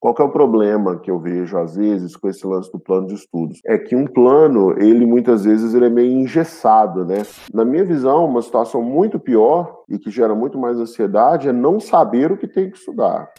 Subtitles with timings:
[0.00, 3.14] Qual é o problema que eu vejo às vezes com esse lance do plano de
[3.14, 3.60] estudos?
[3.66, 7.18] É que um plano, ele muitas vezes ele é meio engessado, né?
[7.52, 11.78] Na minha visão, uma situação muito pior e que gera muito mais ansiedade é não
[11.78, 13.30] saber o que tem que estudar.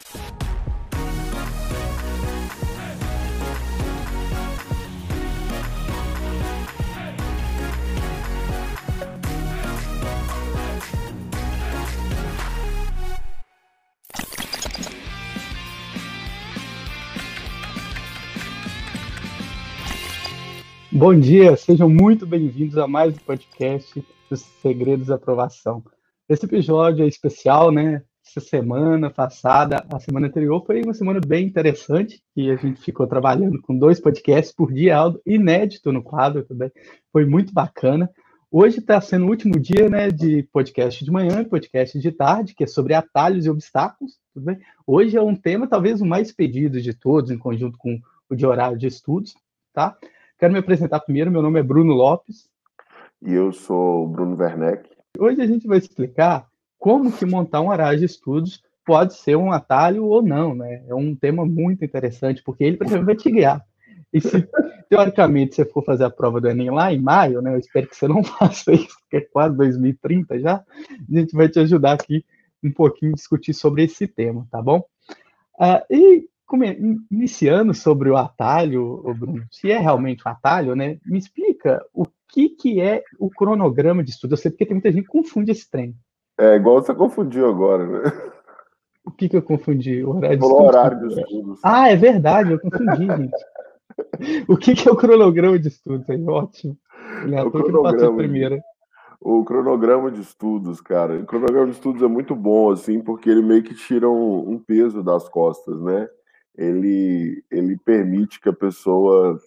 [21.02, 25.84] Bom dia, sejam muito bem-vindos a mais um podcast dos Segredos da Aprovação.
[26.30, 28.04] Esse episódio é especial, né?
[28.24, 33.08] Essa semana passada, a semana anterior foi uma semana bem interessante, e a gente ficou
[33.08, 36.72] trabalhando com dois podcasts por dia, algo inédito no quadro também.
[37.12, 38.08] Foi muito bacana.
[38.52, 42.66] Hoje está sendo o último dia né, de podcast de manhã, podcast de tarde, que
[42.66, 44.20] é sobre atalhos e obstáculos.
[44.36, 44.60] Tudo bem?
[44.86, 48.46] Hoje é um tema talvez o mais pedido de todos, em conjunto com o de
[48.46, 49.34] horário de estudos,
[49.74, 49.98] tá?
[50.42, 51.30] Quero me apresentar primeiro.
[51.30, 52.50] Meu nome é Bruno Lopes.
[53.22, 54.90] E eu sou Bruno Werneck.
[55.20, 56.48] Hoje a gente vai explicar
[56.80, 60.84] como que montar um horário de estudos pode ser um atalho ou não, né?
[60.88, 63.64] É um tema muito interessante, porque ele, por exemplo, vai te guiar.
[64.12, 64.50] E se,
[64.90, 67.54] teoricamente, você for fazer a prova do Enem lá em maio, né?
[67.54, 70.56] Eu espero que você não faça isso, porque é quase 2030 já.
[70.56, 72.26] A gente vai te ajudar aqui
[72.64, 74.84] um pouquinho a discutir sobre esse tema, tá bom?
[75.60, 76.31] Uh, e
[77.10, 80.98] iniciando sobre o atalho, Bruno, se é realmente um atalho, né?
[81.06, 84.34] Me explica o que, que é o cronograma de estudo.
[84.34, 85.96] Eu sei porque tem muita gente que confunde esse trem.
[86.38, 88.12] É igual você confundiu agora, né?
[89.06, 90.04] O que, que eu confundi?
[90.04, 90.68] O horário de estudos.
[90.68, 91.60] horário de estudos.
[91.64, 93.46] Ah, é verdade, eu confundi, gente.
[94.48, 96.08] O que, que é o cronograma de estudos?
[96.10, 96.78] É ótimo.
[97.32, 98.62] É o cronograma, primeira.
[99.20, 101.20] O cronograma de estudos, cara.
[101.20, 104.60] O cronograma de estudos é muito bom, assim, porque ele meio que tira um, um
[104.60, 106.08] peso das costas, né?
[106.62, 109.38] Ele, ele permite que a pessoa.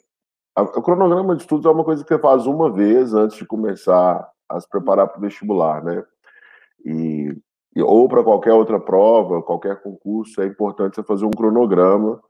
[0.57, 4.29] O cronograma de estudos é uma coisa que você faz uma vez antes de começar
[4.48, 6.05] a se preparar para o vestibular, né?
[6.85, 7.36] E,
[7.83, 12.20] ou para qualquer outra prova, qualquer concurso, é importante você fazer um cronograma.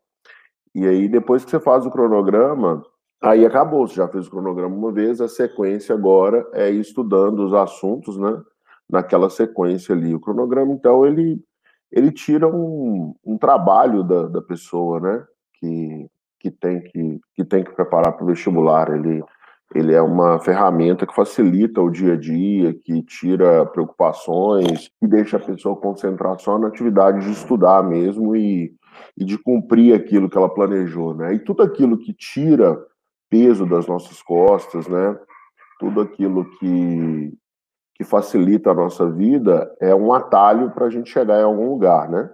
[0.75, 2.83] E aí, depois que você faz o cronograma,
[3.23, 3.87] aí acabou.
[3.87, 8.17] Você já fez o cronograma uma vez, a sequência agora é ir estudando os assuntos,
[8.17, 8.43] né?
[8.89, 10.15] Naquela sequência ali.
[10.15, 11.43] O cronograma, então, ele
[11.95, 15.25] ele tira um, um trabalho da, da pessoa, né?
[15.61, 16.11] Que,
[16.41, 18.93] que, tem que, que tem que preparar para o vestibular.
[18.93, 19.23] Ele,
[19.73, 25.37] ele é uma ferramenta que facilita o dia a dia, que tira preocupações, que deixa
[25.37, 28.75] a pessoa concentrar só na atividade de estudar mesmo e,
[29.17, 31.35] e de cumprir aquilo que ela planejou, né?
[31.35, 32.77] E tudo aquilo que tira
[33.31, 35.17] peso das nossas costas, né?
[35.79, 37.33] Tudo aquilo que,
[37.95, 42.09] que facilita a nossa vida é um atalho para a gente chegar em algum lugar,
[42.11, 42.31] né?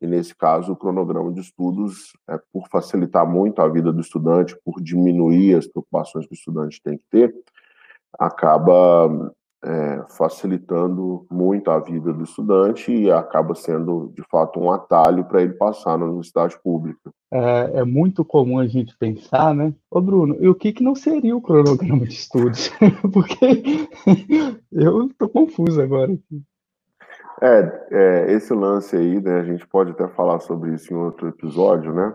[0.00, 4.56] E nesse caso, o cronograma de estudos é por facilitar muito a vida do estudante,
[4.64, 7.34] por diminuir as preocupações que o estudante tem que ter,
[8.18, 9.32] acaba
[9.64, 15.42] é, facilitando muito a vida do estudante e acaba sendo, de fato, um atalho para
[15.42, 17.10] ele passar na universidade pública.
[17.32, 19.74] É, é, muito comum a gente pensar, né?
[19.90, 22.70] Ô, Bruno, e o que, que não seria o cronograma de estudos?
[23.12, 23.88] Porque
[24.70, 26.16] eu estou confuso agora.
[27.40, 29.40] É, é, esse lance aí, né?
[29.40, 32.14] A gente pode até falar sobre isso em outro episódio, né?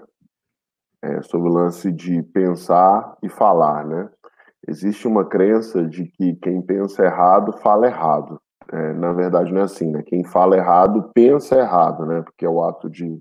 [1.02, 4.10] É, sobre o lance de pensar e falar, né?
[4.68, 8.40] Existe uma crença de que quem pensa errado fala errado.
[8.72, 10.04] É, na verdade, não é assim, né?
[10.04, 12.22] Quem fala errado pensa errado, né?
[12.22, 13.20] Porque é o ato de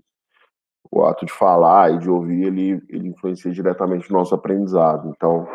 [0.90, 5.12] o ato de falar e de ouvir ele, ele influencia diretamente o nosso aprendizado.
[5.14, 5.46] Então,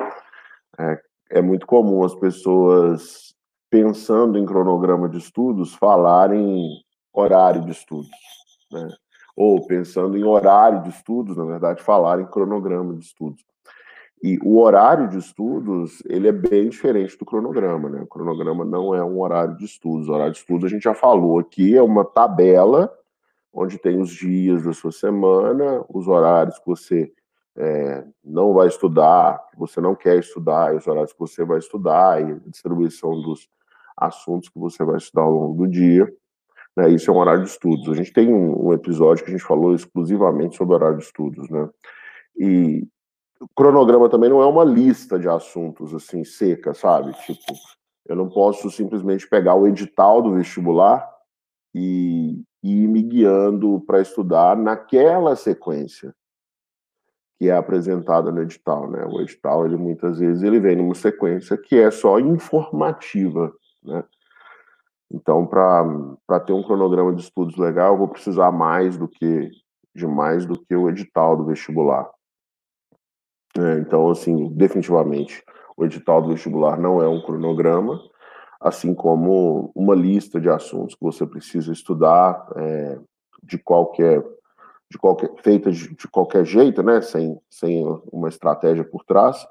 [0.79, 0.99] é,
[1.31, 3.33] é muito comum as pessoas
[3.69, 6.69] pensando em cronograma de estudos falarem
[7.11, 8.11] horário de estudos,
[8.71, 8.88] né?
[9.35, 13.44] Ou pensando em horário de estudos, na verdade, falarem cronograma de estudos.
[14.23, 18.01] E o horário de estudos, ele é bem diferente do cronograma, né?
[18.03, 20.07] O cronograma não é um horário de estudos.
[20.07, 22.89] O horário de estudos, a gente já falou aqui, é uma tabela
[23.51, 27.12] onde tem os dias da sua semana, os horários que você
[27.57, 31.59] é, não vai estudar, que você não quer estudar, e os horários que você vai
[31.59, 33.50] estudar, e a distribuição dos
[33.98, 36.09] assuntos que você vai estudar ao longo do dia.
[36.77, 36.92] Né?
[36.92, 37.89] Isso é um horário de estudos.
[37.89, 41.50] A gente tem um, um episódio que a gente falou exclusivamente sobre horário de estudos,
[41.50, 41.69] né?
[42.38, 42.88] E,
[43.56, 47.13] cronograma também não é uma lista de assuntos assim seca, sabe?
[47.25, 47.53] Tipo,
[48.06, 51.09] eu não posso simplesmente pegar o edital do vestibular
[51.74, 56.13] e, e ir me guiando para estudar naquela sequência
[57.39, 59.06] que é apresentada no edital, né?
[59.06, 63.53] O edital, ele muitas vezes ele vem numa sequência que é só informativa,
[63.83, 64.03] né?
[65.12, 69.51] Então, para ter um cronograma de estudos legal, eu vou precisar mais do que
[69.95, 72.09] de mais do que o edital do vestibular.
[73.57, 75.44] É, então, assim, definitivamente,
[75.77, 78.01] o edital do vestibular não é um cronograma,
[78.59, 83.00] assim como uma lista de assuntos que você precisa estudar é,
[83.44, 84.23] de qualquer
[84.89, 89.44] de qualquer feita de, de, qualquer jeito, né, sem, sem uma estratégia por trás.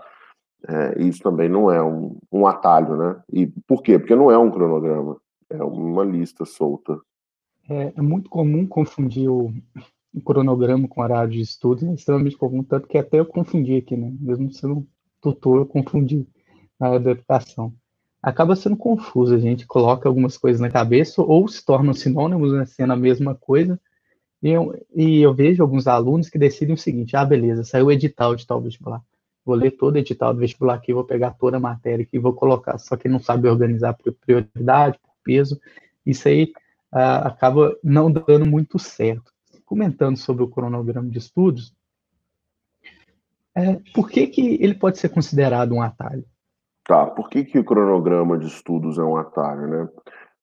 [0.69, 3.20] É, isso também não é um, um atalho, né?
[3.32, 3.99] E por quê?
[3.99, 5.16] Porque não é um cronograma,
[5.50, 6.96] é uma lista solta.
[7.69, 9.52] É, é muito comum confundir o,
[10.14, 13.97] o cronograma com horário de estudo, é extremamente comum, tanto que até eu confundi aqui,
[13.97, 14.12] né?
[14.20, 14.87] Mesmo sendo
[15.20, 16.26] tutor, eu confundi
[16.79, 17.73] na área da educação.
[18.23, 22.64] Acaba sendo confuso, a gente coloca algumas coisas na cabeça ou se tornam sinônimos, né,
[22.67, 23.81] sendo a mesma coisa,
[24.43, 27.93] e eu, e eu vejo alguns alunos que decidem o seguinte, ah, beleza, saiu o
[27.93, 29.03] edital de tal vestibular,
[29.44, 32.32] vou ler todo o edital do vestibular aqui, vou pegar toda a matéria aqui vou
[32.32, 35.61] colocar, só que não sabe organizar por prioridade, por peso,
[36.05, 36.53] isso aí
[36.93, 39.32] ah, acaba não dando muito certo.
[39.73, 41.75] Comentando sobre o cronograma de estudos,
[43.57, 46.27] é, por que, que ele pode ser considerado um atalho?
[46.85, 49.89] Tá, por que, que o cronograma de estudos é um atalho, né?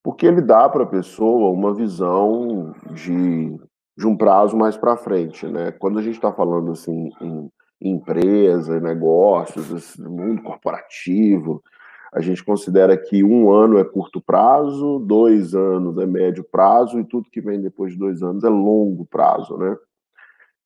[0.01, 3.55] Porque ele dá para a pessoa uma visão de,
[3.95, 5.73] de um prazo mais para frente, né?
[5.73, 11.61] Quando a gente está falando assim em, em empresa, negócios, mundo corporativo,
[12.11, 17.03] a gente considera que um ano é curto prazo, dois anos é médio prazo e
[17.03, 19.77] tudo que vem depois de dois anos é longo prazo, né?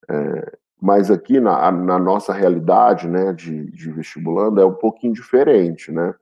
[0.10, 5.92] É, mas aqui na, na, nossa realidade, né, de, de vestibulando é um pouquinho diferente,
[5.92, 6.14] né?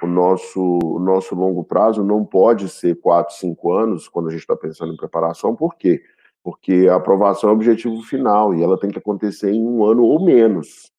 [0.00, 4.40] O nosso, o nosso longo prazo não pode ser quatro, cinco anos quando a gente
[4.40, 6.02] está pensando em preparação, por quê?
[6.42, 10.02] Porque a aprovação é o objetivo final e ela tem que acontecer em um ano
[10.02, 10.90] ou menos.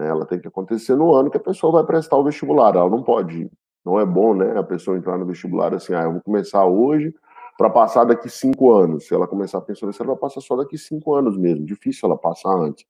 [0.00, 0.08] Né?
[0.08, 2.74] Ela tem que acontecer no ano que a pessoa vai prestar o vestibular.
[2.74, 3.50] Ela não pode,
[3.84, 4.58] não é bom, né?
[4.58, 7.14] A pessoa entrar no vestibular assim, ah, eu vou começar hoje
[7.58, 9.06] para passar daqui cinco anos.
[9.06, 11.66] Se ela começar pensando assim, ela vai passar só daqui cinco anos mesmo.
[11.66, 12.86] Difícil ela passar antes.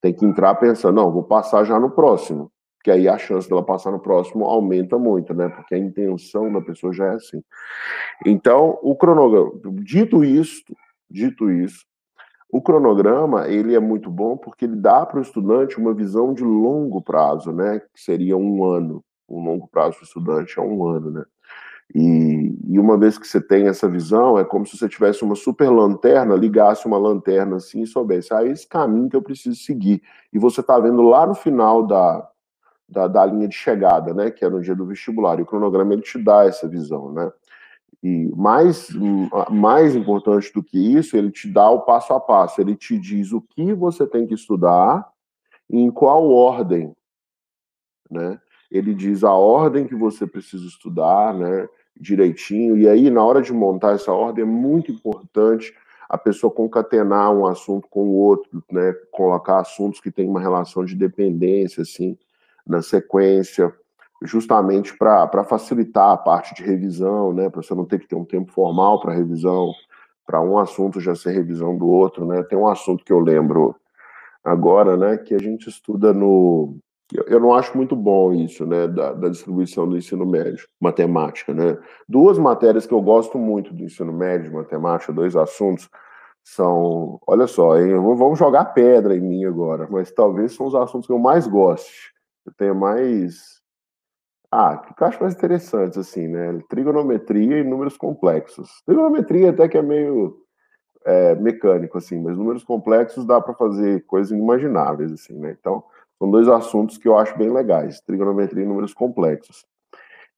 [0.00, 2.50] Tem que entrar pensando, não, vou passar já no próximo.
[2.84, 5.48] Que aí a chance dela passar no próximo aumenta muito, né?
[5.48, 7.42] Porque a intenção da pessoa já é assim.
[8.24, 10.62] Então, o cronograma, dito isso,
[11.08, 11.84] dito isso,
[12.52, 16.44] o cronograma ele é muito bom porque ele dá para o estudante uma visão de
[16.44, 17.80] longo prazo, né?
[17.80, 19.02] Que seria um ano.
[19.26, 21.24] Um longo prazo para o estudante é um ano, né?
[21.94, 25.34] E, e, uma vez que você tem essa visão, é como se você tivesse uma
[25.34, 30.02] super lanterna, ligasse uma lanterna assim e soubesse, ah, esse caminho que eu preciso seguir.
[30.32, 32.28] E você está vendo lá no final da,
[32.86, 34.30] da, da, linha de chegada, né?
[34.30, 35.38] Que é no dia do vestibular.
[35.38, 37.32] E o cronograma ele te dá essa visão, né?
[38.02, 38.88] E mais,
[39.50, 43.32] mais importante do que isso, ele te dá o passo a passo, ele te diz
[43.32, 45.08] o que você tem que estudar
[45.70, 46.94] e em qual ordem,
[48.10, 48.40] né?
[48.70, 51.68] Ele diz a ordem que você precisa estudar, né?
[51.94, 52.76] Direitinho.
[52.76, 55.72] E aí, na hora de montar essa ordem, é muito importante
[56.08, 58.92] a pessoa concatenar um assunto com o outro, né?
[59.12, 62.18] Colocar assuntos que têm uma relação de dependência, assim,
[62.66, 63.72] na sequência
[64.24, 68.24] justamente para facilitar a parte de revisão, né, para você não ter que ter um
[68.24, 69.72] tempo formal para revisão,
[70.26, 72.42] para um assunto já ser revisão do outro, né?
[72.44, 73.74] Tem um assunto que eu lembro
[74.44, 76.76] agora, né, que a gente estuda no
[77.26, 81.76] eu não acho muito bom isso, né, da, da, distribuição do ensino médio, matemática, né?
[82.08, 85.90] Duas matérias que eu gosto muito do ensino médio, matemática, dois assuntos,
[86.42, 91.06] são, olha só, hein, vamos jogar pedra em mim agora, mas talvez são os assuntos
[91.06, 92.12] que eu mais goste,
[92.46, 93.61] eu tenho mais
[94.54, 96.60] ah, que eu acho mais interessantes, assim, né?
[96.68, 98.82] Trigonometria e números complexos.
[98.84, 100.36] Trigonometria até que é meio
[101.06, 105.56] é, mecânico, assim, mas números complexos dá para fazer coisas inimagináveis, assim, né?
[105.58, 105.82] Então,
[106.18, 109.64] são dois assuntos que eu acho bem legais, trigonometria e números complexos.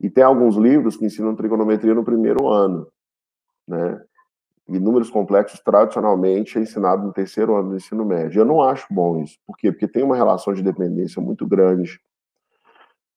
[0.01, 2.87] E tem alguns livros que ensinam trigonometria no primeiro ano,
[3.67, 4.01] né?
[4.69, 8.41] E números complexos, tradicionalmente, é ensinado no terceiro ano do ensino médio.
[8.41, 9.39] Eu não acho bom isso.
[9.45, 9.73] Por quê?
[9.73, 12.01] Porque tem uma relação de dependência muito grande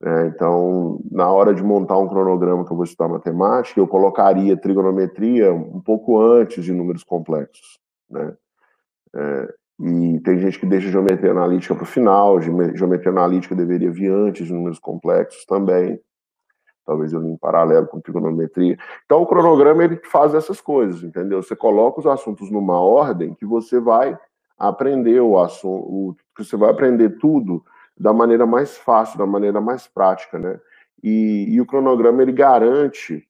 [0.03, 4.55] é, então, na hora de montar um cronograma que eu vou estudar matemática, eu colocaria
[4.55, 7.79] trigonometria um pouco antes de números complexos.
[8.09, 8.33] Né?
[9.15, 14.11] É, e tem gente que deixa geometria analítica para o final, geometria analítica deveria vir
[14.11, 15.99] antes de números complexos também.
[16.85, 18.77] Talvez eu em paralelo com trigonometria.
[19.05, 21.41] Então, o cronograma ele faz essas coisas, entendeu?
[21.43, 24.17] Você coloca os assuntos numa ordem que você vai
[24.57, 27.63] aprender o assunto, que você vai aprender tudo
[27.99, 30.59] da maneira mais fácil, da maneira mais prática, né?
[31.03, 33.27] E, e o cronograma ele garante,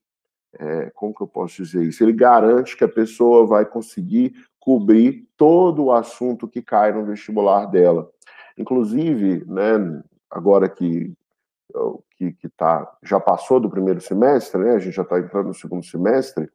[0.57, 2.03] é, como que eu posso dizer isso?
[2.03, 7.65] Ele garante que a pessoa vai conseguir cobrir todo o assunto que cai no vestibular
[7.65, 8.09] dela.
[8.57, 11.13] Inclusive, né, agora que
[12.17, 14.71] que, que tá, já passou do primeiro semestre, né?
[14.71, 16.49] A gente já está entrando no segundo semestre.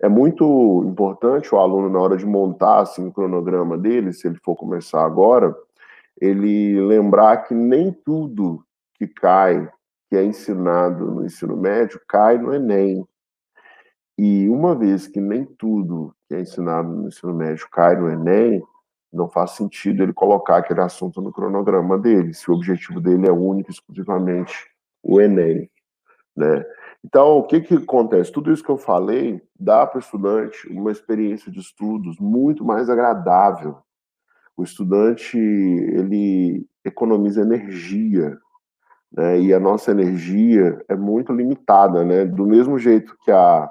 [0.00, 4.38] é muito importante o aluno, na hora de montar assim, o cronograma dele, se ele
[4.42, 5.54] for começar agora,
[6.20, 8.64] ele lembrar que nem tudo
[8.94, 9.70] que cai,
[10.08, 13.06] que é ensinado no ensino médio, cai no Enem.
[14.16, 18.62] E uma vez que nem tudo que é ensinado no ensino médio cai no Enem,
[19.12, 23.32] não faz sentido ele colocar aquele assunto no cronograma dele, se o objetivo dele é
[23.32, 24.70] único e exclusivamente
[25.02, 25.68] o Enem.
[26.36, 26.64] Né?
[27.04, 28.32] Então, o que, que acontece?
[28.32, 32.88] Tudo isso que eu falei dá para o estudante uma experiência de estudos muito mais
[32.88, 33.78] agradável.
[34.56, 38.38] O estudante ele economiza energia,
[39.12, 39.40] né?
[39.40, 42.24] e a nossa energia é muito limitada, né?
[42.24, 43.70] Do mesmo jeito que a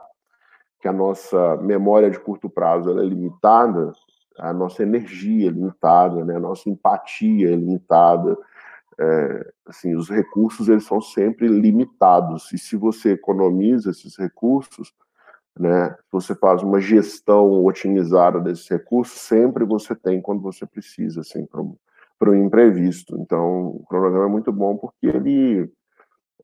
[0.82, 3.94] que a nossa memória de curto prazo é limitada,
[4.40, 6.36] a nossa energia é limitada, né?
[6.36, 8.36] A nossa empatia é limitada,
[9.00, 12.52] é, assim, os recursos eles são sempre limitados.
[12.52, 14.92] E se você economiza esses recursos,
[15.60, 21.46] né, você faz uma gestão otimizada desses recursos, sempre você tem quando você precisa, assim,
[21.46, 23.18] para o imprevisto.
[23.18, 25.72] Então, o cronograma é muito bom porque ele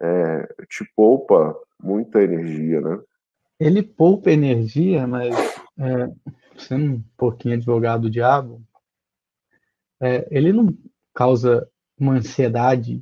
[0.02, 3.00] é, te poupa muita energia, né?
[3.60, 5.36] Ele poupa energia, mas
[5.80, 6.12] é,
[6.58, 8.62] sendo um pouquinho advogado do diabo,
[10.00, 10.68] é, ele não
[11.14, 13.02] causa uma ansiedade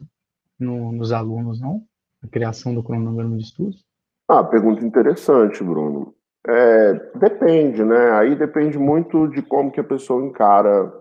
[0.58, 1.86] no, nos alunos, não?
[2.22, 3.85] A criação do cronograma de estudos?
[4.28, 6.16] Ah, pergunta interessante, Bruno.
[6.48, 8.12] É, depende, né?
[8.12, 10.92] Aí depende muito de como que a pessoa encara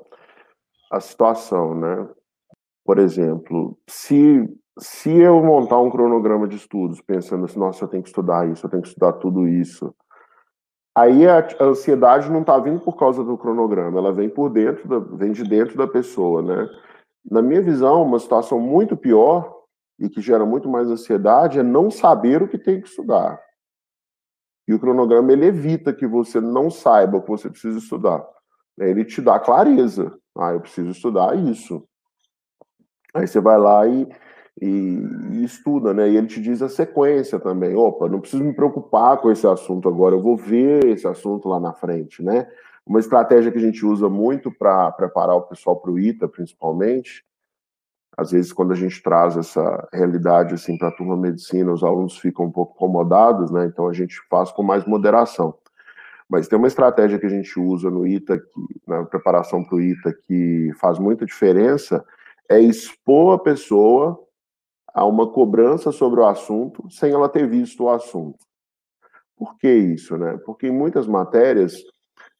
[0.91, 2.09] a situação, né?
[2.85, 4.47] Por exemplo, se,
[4.79, 8.67] se eu montar um cronograma de estudos pensando assim, nossa, eu tenho que estudar isso,
[8.67, 9.95] eu tenho que estudar tudo isso,
[10.95, 14.99] aí a, ansiedade não está vindo por causa do cronograma, ela vem por dentro, da,
[14.99, 16.69] vem de dentro da pessoa, né?
[17.31, 19.64] Na minha visão, uma situação muito pior
[19.99, 23.41] e que gera muito mais ansiedade é não saber o que tem que estudar.
[24.67, 28.27] E o cronograma ele evita que você não saiba o que você precisa estudar.
[28.79, 30.17] Ele te dá clareza.
[30.37, 31.87] Ah, eu preciso estudar isso.
[33.13, 34.09] Aí você vai lá e,
[34.61, 34.99] e,
[35.33, 36.11] e, estuda, né?
[36.11, 37.77] E ele te diz a sequência também.
[37.77, 41.61] Opa, não preciso me preocupar com esse assunto agora, eu vou ver esse assunto lá
[41.61, 42.49] na frente, né?
[42.85, 47.25] Uma estratégia que a gente usa muito para preparar o pessoal para o ITA, principalmente,
[48.17, 52.17] às vezes quando a gente traz essa realidade assim para a turma medicina, os alunos
[52.19, 53.67] ficam um pouco incomodados, né?
[53.67, 55.55] Então a gente faz com mais moderação.
[56.29, 58.47] Mas tem uma estratégia que a gente usa no ITA, que,
[58.87, 62.05] na preparação para o ITA, que faz muita diferença,
[62.49, 64.19] é expor a pessoa
[64.95, 68.39] a uma cobrança sobre o assunto sem ela ter visto o assunto.
[69.37, 70.39] Por que isso, né?
[70.47, 71.75] Porque em muitas matérias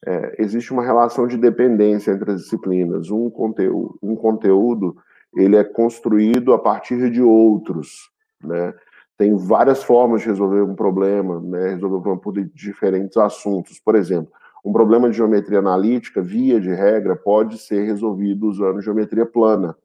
[0.05, 3.11] é, existe uma relação de dependência entre as disciplinas.
[3.11, 4.95] Um conteúdo, um conteúdo
[5.35, 8.09] ele é construído a partir de outros,
[8.41, 8.73] né?
[9.17, 11.69] Tem várias formas de resolver um problema, né?
[11.69, 13.79] Resolver um problema por diferentes assuntos.
[13.79, 14.31] Por exemplo,
[14.63, 19.77] um problema de geometria analítica, via de regra, pode ser resolvido usando geometria plana.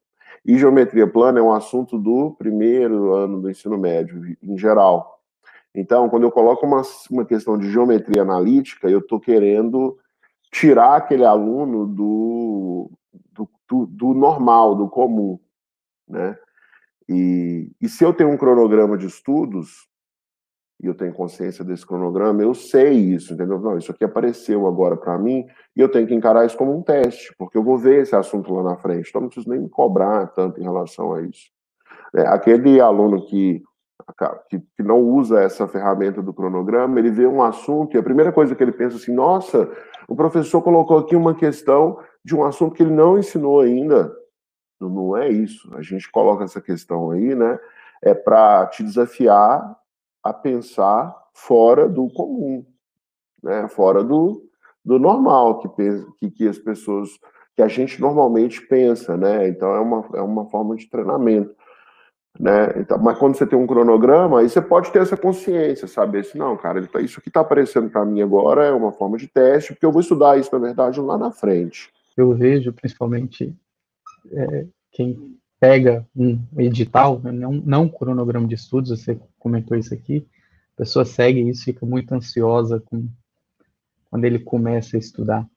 [0.45, 5.19] E geometria plana é um assunto do primeiro ano do ensino médio, em geral.
[5.73, 9.97] Então, quando eu coloco uma, uma questão de geometria analítica, eu estou querendo
[10.51, 12.91] tirar aquele aluno do,
[13.31, 15.39] do, do, do, normal, do comum,
[16.07, 16.37] né?
[17.07, 19.87] E, e se eu tenho um cronograma de estudos,
[20.83, 23.59] e eu tenho consciência desse cronograma, eu sei isso, entendeu?
[23.59, 26.81] Não, isso aqui apareceu agora para mim, e eu tenho que encarar isso como um
[26.81, 29.69] teste, porque eu vou ver esse assunto lá na frente, então não preciso nem me
[29.69, 31.49] cobrar tanto em relação a isso.
[32.13, 33.63] É, aquele aluno que
[34.49, 38.31] que, que, não usa essa ferramenta do cronograma, ele vê um assunto e a primeira
[38.31, 39.69] coisa que ele pensa assim, nossa,
[40.07, 44.15] o professor colocou aqui uma questão de um assunto que ele não ensinou ainda.
[44.79, 45.73] Não, é isso.
[45.75, 47.59] A gente coloca essa questão aí, né?
[48.01, 49.77] É para te desafiar
[50.23, 52.65] a pensar fora do comum,
[53.43, 53.67] né?
[53.69, 54.43] Fora do,
[54.83, 55.69] do normal que,
[56.17, 57.09] que, que as pessoas,
[57.55, 59.47] que a gente normalmente pensa, né?
[59.47, 61.55] Então é uma, é uma forma de treinamento.
[62.39, 62.73] Né?
[62.77, 66.37] Então, mas quando você tem um cronograma, aí você pode ter essa consciência, saber assim,
[66.37, 69.73] não, cara, tá, isso que está aparecendo para mim agora é uma forma de teste,
[69.73, 71.91] porque eu vou estudar isso, na verdade, lá na frente.
[72.15, 73.55] Eu vejo, principalmente,
[74.31, 79.93] é, quem pega um edital, né, não, não um cronograma de estudos, você comentou isso
[79.93, 80.27] aqui,
[80.75, 83.07] a pessoa segue isso, fica muito ansiosa com,
[84.09, 85.47] quando ele começa a estudar.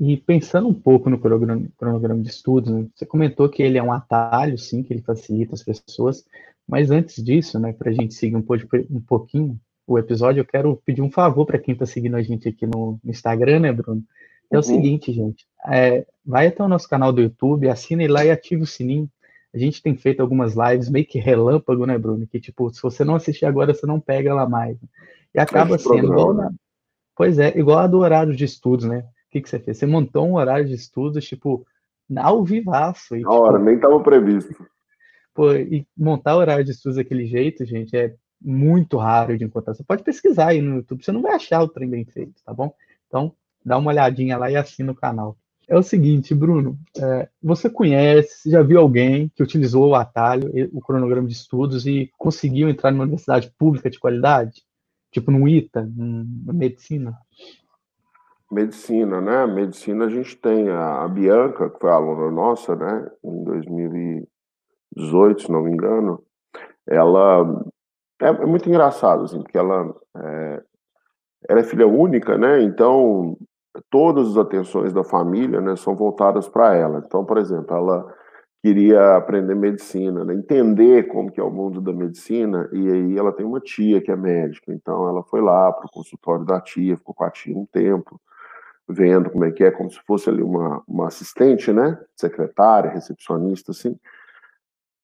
[0.00, 3.92] E pensando um pouco no cronograma, de estudos, né, você comentou que ele é um
[3.92, 6.24] atalho, sim, que ele facilita as pessoas,
[6.66, 8.44] mas antes disso, né, para a gente seguir um,
[8.90, 12.48] um pouquinho o episódio, eu quero pedir um favor para quem está seguindo a gente
[12.48, 14.02] aqui no Instagram, né, Bruno?
[14.50, 14.60] É uhum.
[14.60, 18.62] o seguinte, gente, é, vai até o nosso canal do YouTube, assine lá e ative
[18.62, 19.08] o sininho.
[19.52, 22.26] A gente tem feito algumas lives meio que relâmpago, né, Bruno?
[22.26, 24.76] Que, tipo, se você não assistir agora, você não pega lá mais.
[25.34, 26.50] E acaba sendo igual na,
[27.20, 29.00] Pois é, igual a do horário de estudos, né?
[29.00, 29.76] O que, que você fez?
[29.76, 31.66] Você montou um horário de estudos, tipo,
[32.16, 33.14] ao vivaço.
[33.14, 34.66] E, Na hora, tipo, nem estava previsto.
[35.34, 39.74] Pô, e montar horário de estudos daquele jeito, gente, é muito raro de encontrar.
[39.74, 42.54] Você pode pesquisar aí no YouTube, você não vai achar o trem bem feito, tá
[42.54, 42.72] bom?
[43.06, 45.36] Então, dá uma olhadinha lá e assina o canal.
[45.70, 50.80] É o seguinte, Bruno, é, você conhece, já viu alguém que utilizou o atalho, o
[50.80, 54.64] cronograma de estudos e conseguiu entrar numa universidade pública de qualidade?
[55.12, 57.16] Tipo no ITA, na medicina?
[58.50, 59.46] Medicina, né?
[59.46, 63.08] Medicina a gente tem a, a Bianca, que foi aluna nossa, né?
[63.22, 66.20] Em 2018, se não me engano.
[66.84, 67.64] Ela
[68.20, 70.62] é, é muito engraçado, assim, porque ela é,
[71.48, 72.60] ela é filha única, né?
[72.64, 73.38] Então
[73.90, 77.02] todas as atenções da família né, são voltadas para ela.
[77.04, 78.14] Então, por exemplo, ela
[78.62, 83.32] queria aprender medicina, né, entender como que é o mundo da medicina, e aí ela
[83.32, 86.96] tem uma tia que é médica, então ela foi lá para o consultório da tia,
[86.96, 88.20] ficou com a tia um tempo,
[88.86, 93.70] vendo como é que é, como se fosse ali uma, uma assistente, né, secretária, recepcionista,
[93.70, 93.96] assim,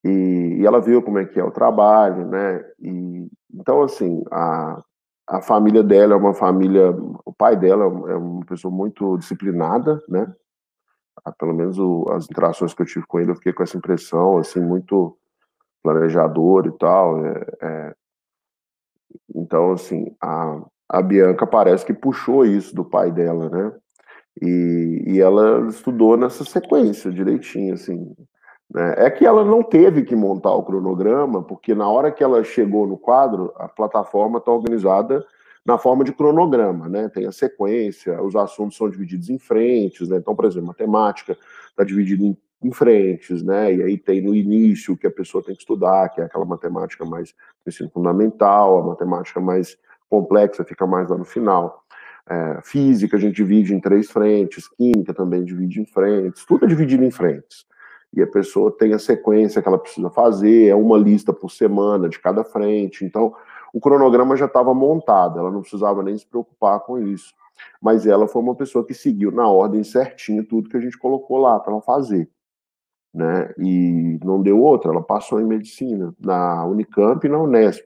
[0.05, 4.83] e, e ela viu como é que é o trabalho, né, e então, assim, a,
[5.27, 6.91] a família dela é uma família,
[7.25, 10.33] o pai dela é uma pessoa muito disciplinada, né?
[11.25, 13.77] Ah, pelo menos o, as interações que eu tive com ele, eu fiquei com essa
[13.77, 15.19] impressão, assim, muito
[15.83, 17.25] planejador e tal.
[17.25, 17.95] É, é...
[19.35, 23.73] Então, assim, a, a Bianca parece que puxou isso do pai dela, né?
[24.41, 28.15] E, e ela estudou nessa sequência direitinho, assim.
[28.77, 28.95] Né?
[28.99, 32.87] É que ela não teve que montar o cronograma, porque na hora que ela chegou
[32.87, 35.25] no quadro, a plataforma está organizada
[35.65, 37.09] na forma de cronograma, né?
[37.09, 40.19] Tem a sequência, os assuntos são divididos em frentes, né?
[40.19, 41.37] Então, por exemplo, matemática
[41.71, 43.75] está dividida em, em, frentes, né?
[43.75, 47.05] E aí tem no início que a pessoa tem que estudar, que é aquela matemática
[47.05, 47.35] mais
[47.67, 49.79] ensino fundamental, a matemática mais
[50.09, 51.83] complexa fica mais lá no final.
[52.29, 56.69] É, física a gente divide em três frentes, química também divide em frentes, tudo é
[56.69, 57.65] dividido em frentes
[58.17, 62.09] e a pessoa tem a sequência que ela precisa fazer, é uma lista por semana
[62.09, 63.05] de cada frente.
[63.05, 63.35] Então,
[63.75, 67.35] o cronograma já estava montado, ela não precisava nem se preocupar com isso.
[67.81, 71.37] Mas ela foi uma pessoa que seguiu na ordem certinho tudo que a gente colocou
[71.37, 72.29] lá para ela fazer.
[73.13, 73.53] Né?
[73.59, 77.85] E não deu outra, ela passou em medicina, na Unicamp e na Unesp,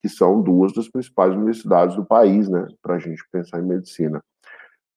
[0.00, 4.22] que são duas das principais universidades do país, né, para a gente pensar em medicina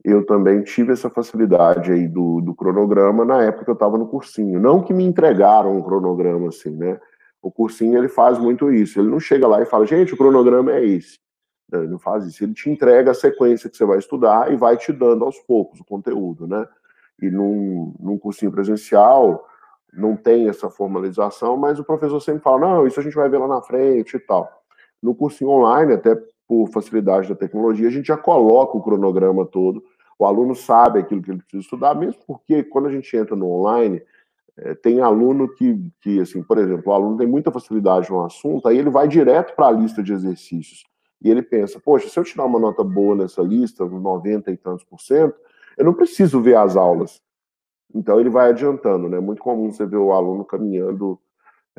[0.05, 4.07] eu também tive essa facilidade aí do, do cronograma na época que eu estava no
[4.07, 4.59] cursinho.
[4.59, 6.99] Não que me entregaram um cronograma assim, né?
[7.41, 8.99] O cursinho ele faz muito isso.
[8.99, 11.17] Ele não chega lá e fala, gente, o cronograma é esse.
[11.71, 12.43] Não, ele não faz isso.
[12.43, 15.79] Ele te entrega a sequência que você vai estudar e vai te dando aos poucos
[15.79, 16.67] o conteúdo, né?
[17.19, 19.43] E num, num cursinho presencial
[19.91, 23.39] não tem essa formalização, mas o professor sempre fala, não, isso a gente vai ver
[23.39, 24.47] lá na frente e tal.
[25.01, 26.15] No cursinho online, até
[26.47, 29.83] por facilidade da tecnologia, a gente já coloca o cronograma todo
[30.17, 33.49] o aluno sabe aquilo que ele precisa estudar, mesmo porque quando a gente entra no
[33.49, 34.01] online,
[34.57, 38.67] é, tem aluno que, que, assim, por exemplo, o aluno tem muita facilidade no assunto,
[38.67, 40.83] aí ele vai direto para a lista de exercícios.
[41.21, 44.83] E ele pensa, poxa, se eu tirar uma nota boa nessa lista, 90 e tantos
[44.85, 45.35] por cento,
[45.77, 47.21] eu não preciso ver as aulas.
[47.93, 49.17] Então ele vai adiantando, né?
[49.17, 51.19] É muito comum você ver o aluno caminhando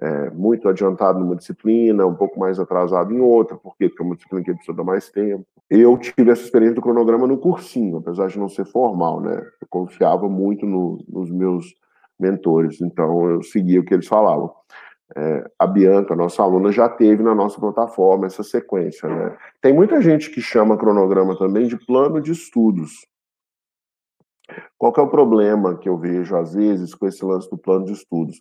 [0.01, 3.89] é, muito adiantado numa disciplina, um pouco mais atrasado em outra, por quê?
[3.89, 5.47] Porque é uma disciplina que precisa dar mais tempo.
[5.71, 9.43] Eu tive essa experiência do cronograma no cursinho, apesar de não ser formal, né?
[9.61, 11.75] Eu confiava muito no, nos meus
[12.19, 14.53] mentores, então eu seguia o que eles falavam.
[15.15, 19.37] É, a Bianca, nossa aluna, já teve na nossa plataforma essa sequência, né?
[19.61, 23.07] Tem muita gente que chama cronograma também de plano de estudos.
[24.79, 27.93] Qual é o problema que eu vejo, às vezes, com esse lance do plano de
[27.93, 28.41] estudos?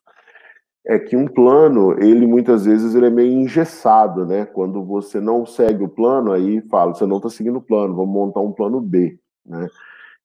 [0.87, 4.45] É que um plano, ele muitas vezes ele é meio engessado, né?
[4.45, 8.13] Quando você não segue o plano, aí fala, você não está seguindo o plano, vamos
[8.13, 9.67] montar um plano B, né?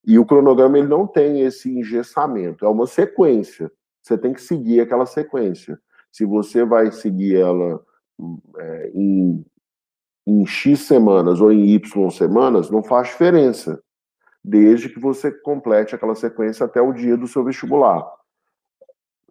[0.06, 3.70] E o cronograma ele não tem esse engessamento, é uma sequência.
[4.02, 5.78] Você tem que seguir aquela sequência.
[6.10, 7.80] Se você vai seguir ela
[8.58, 9.44] é, em,
[10.26, 13.82] em X semanas ou em Y semanas, não faz diferença,
[14.42, 18.06] desde que você complete aquela sequência até o dia do seu vestibular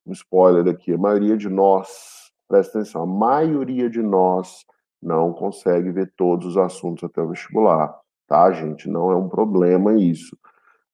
[0.06, 4.66] um spoiler aqui, a maioria de nós, presta atenção, a maioria de nós
[5.02, 8.90] não consegue ver todos os assuntos até o vestibular, tá, gente?
[8.90, 10.38] Não é um problema isso.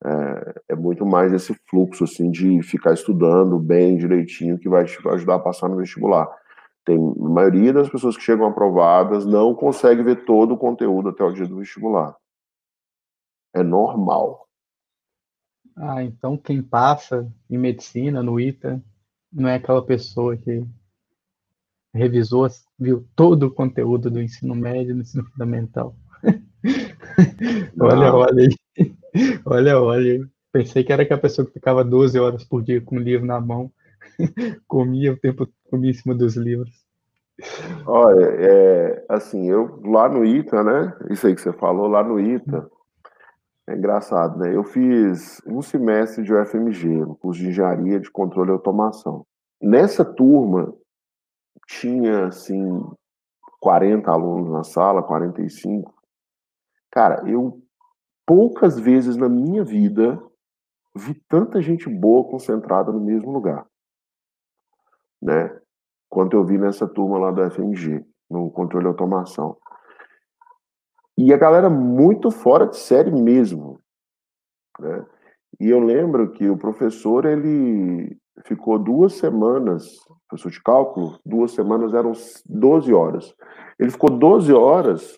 [0.04, 4.98] É, é muito mais esse fluxo, assim, de ficar estudando bem, direitinho, que vai te
[5.08, 6.30] ajudar a passar no vestibular.
[6.86, 11.24] Tem, a maioria das pessoas que chegam aprovadas não consegue ver todo o conteúdo até
[11.24, 12.16] o dia do vestibular.
[13.56, 14.48] É normal.
[15.76, 18.82] Ah, então quem passa em medicina, no ITA,
[19.36, 20.66] não é aquela pessoa que
[21.94, 22.48] revisou,
[22.80, 25.96] viu todo o conteúdo do ensino médio, do ensino fundamental.
[27.80, 28.96] olha, olha aí.
[29.46, 30.30] Olha, olha.
[30.52, 33.42] Pensei que era aquela pessoa que ficava 12 horas por dia com o livro na
[33.42, 33.70] mão.
[34.68, 36.72] comia o tempo, comia em cima dos livros.
[37.86, 40.98] Olha, é, assim, eu lá no ITA, né?
[41.10, 42.70] Isso aí que você falou, lá no ITA,
[43.68, 44.56] é engraçado, né?
[44.56, 49.26] Eu fiz um semestre de UFMG, no curso de Engenharia de Controle e Automação.
[49.62, 50.74] Nessa turma,
[51.68, 52.84] tinha, assim,
[53.60, 55.94] 40 alunos na sala, 45.
[56.92, 57.62] Cara, eu
[58.26, 60.22] poucas vezes na minha vida
[60.96, 63.66] vi tanta gente boa concentrada no mesmo lugar,
[65.22, 65.60] né?
[66.10, 69.58] Quanto eu vi nessa turma lá da FMG, no controle de automação.
[71.18, 73.80] E a galera muito fora de série mesmo,
[74.80, 75.06] né?
[75.60, 79.96] E eu lembro que o professor, ele ficou duas semanas,
[80.28, 82.12] professor de cálculo, duas semanas eram
[82.46, 83.34] 12 horas.
[83.80, 85.18] Ele ficou 12 horas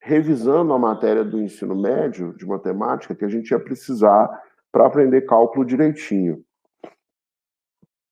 [0.00, 4.28] revisando a matéria do ensino médio de matemática que a gente ia precisar
[4.72, 6.42] para aprender cálculo direitinho.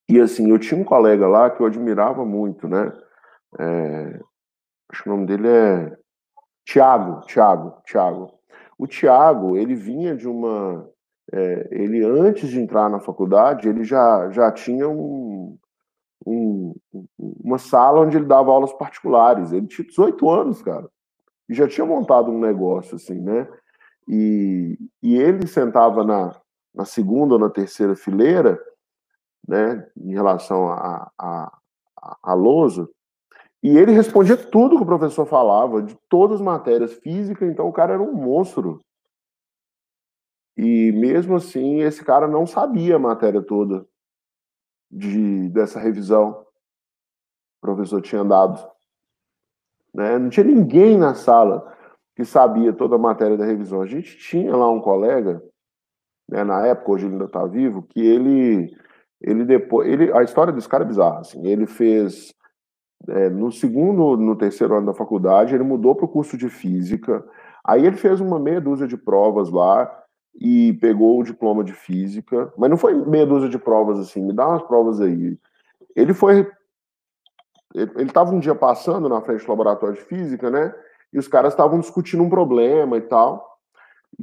[0.09, 2.93] E assim, eu tinha um colega lá que eu admirava muito, né?
[3.59, 4.21] É,
[4.91, 5.99] acho que o nome dele é
[6.65, 8.39] Tiago, Tiago, Tiago.
[8.79, 10.89] O Tiago, ele vinha de uma
[11.33, 15.57] é, ele antes de entrar na faculdade, ele já, já tinha um,
[16.27, 16.75] um,
[17.19, 19.53] uma sala onde ele dava aulas particulares.
[19.53, 20.89] Ele tinha 18 anos, cara,
[21.49, 23.49] e já tinha montado um negócio assim, né?
[24.09, 26.37] E, e ele sentava na,
[26.75, 28.61] na segunda ou na terceira fileira,
[29.47, 31.53] né, em relação a, a,
[32.01, 32.89] a, a lousa,
[33.63, 37.73] e ele respondia tudo que o professor falava, de todas as matérias, física, então o
[37.73, 38.81] cara era um monstro.
[40.57, 43.87] E mesmo assim, esse cara não sabia a matéria toda
[44.91, 46.45] de, dessa revisão
[47.63, 48.61] o professor tinha dado.
[49.95, 50.19] Né?
[50.19, 51.73] Não tinha ninguém na sala
[52.17, 53.81] que sabia toda a matéria da revisão.
[53.81, 55.43] A gente tinha lá um colega,
[56.29, 58.77] né, na época, hoje ele ainda está vivo, que ele,
[59.21, 61.21] ele depois, ele, a história desse cara é bizarra.
[61.21, 62.35] Assim, ele fez
[63.09, 67.25] é, no segundo, no terceiro ano da faculdade, ele mudou para o curso de física.
[67.65, 69.91] Aí ele fez uma meia dúzia de provas lá
[70.35, 74.33] e pegou o diploma de física, mas não foi meia dúzia de provas assim, me
[74.33, 75.39] dá umas provas aí.
[75.95, 76.51] Ele foi.
[77.75, 80.75] Ele estava um dia passando na frente do laboratório de física, né?
[81.13, 83.59] E os caras estavam discutindo um problema e tal,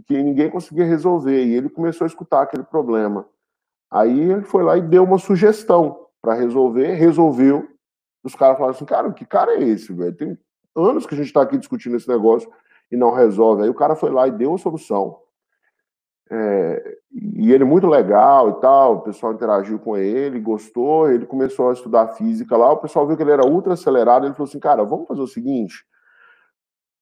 [0.05, 1.45] que ninguém conseguia resolver.
[1.45, 3.25] E ele começou a escutar aquele problema.
[3.91, 7.67] Aí ele foi lá e deu uma sugestão para resolver, resolveu.
[8.23, 10.15] Os caras falaram assim: cara, que cara é esse, velho?
[10.15, 10.38] Tem
[10.75, 12.51] anos que a gente está aqui discutindo esse negócio
[12.91, 13.63] e não resolve.
[13.63, 15.19] Aí o cara foi lá e deu a solução.
[16.32, 21.69] É, e ele muito legal e tal, o pessoal interagiu com ele, gostou, ele começou
[21.69, 24.60] a estudar física lá, o pessoal viu que ele era ultra acelerado, ele falou assim,
[24.60, 25.84] cara, vamos fazer o seguinte,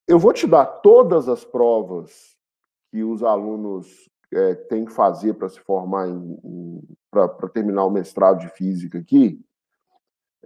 [0.06, 2.38] eu vou te dar todas as provas
[2.90, 6.06] que os alunos é, têm que fazer para se formar,
[7.10, 9.38] para terminar o mestrado de física aqui,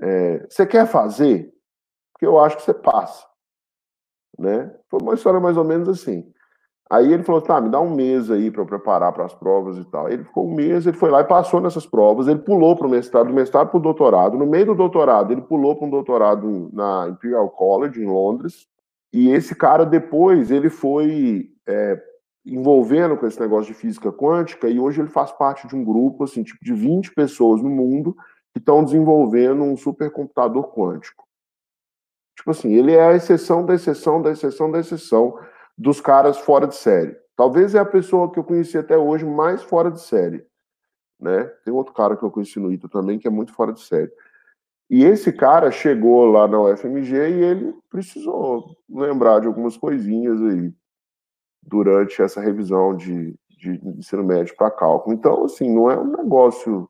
[0.01, 1.53] é, você quer fazer?
[2.13, 3.27] Porque eu acho que você passa.
[4.39, 4.75] Né?
[4.89, 6.33] Foi uma história mais ou menos assim.
[6.91, 9.79] Aí ele falou, tá, me dá um mês aí para eu preparar para as provas
[9.79, 10.11] e tal.
[10.11, 12.91] Ele ficou um mês, ele foi lá e passou nessas provas, ele pulou para o
[12.91, 14.37] mestrado, do mestrado para o doutorado.
[14.37, 18.67] No meio do doutorado, ele pulou para um doutorado na Imperial College, em Londres.
[19.11, 21.99] E esse cara, depois, ele foi é,
[22.45, 26.25] envolvendo com esse negócio de física quântica e hoje ele faz parte de um grupo,
[26.25, 28.15] assim, tipo de 20 pessoas no mundo
[28.53, 31.27] que estão desenvolvendo um supercomputador quântico.
[32.37, 35.39] Tipo assim, ele é a exceção da exceção da exceção da exceção
[35.77, 37.17] dos caras fora de série.
[37.37, 40.45] Talvez é a pessoa que eu conheci até hoje mais fora de série.
[41.19, 41.45] Né?
[41.65, 44.13] Tem outro cara que eu conheci no ITA também que é muito fora de série.
[44.91, 50.73] E esse cara chegou lá na UFMG e ele precisou lembrar de algumas coisinhas aí
[51.63, 55.15] durante essa revisão de, de ensino médio para cálculo.
[55.15, 56.89] Então, assim, não é um negócio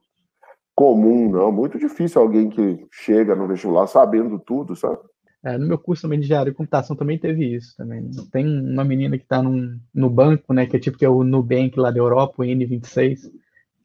[0.75, 1.51] comum, não.
[1.51, 4.99] Muito difícil alguém que chega no vestibular sabendo tudo, sabe?
[5.43, 8.09] É, no meu curso também de engenharia de computação também teve isso também.
[8.31, 11.77] Tem uma menina que está no banco, né, que é tipo que é o Nubank
[11.77, 13.29] lá da Europa, o N26,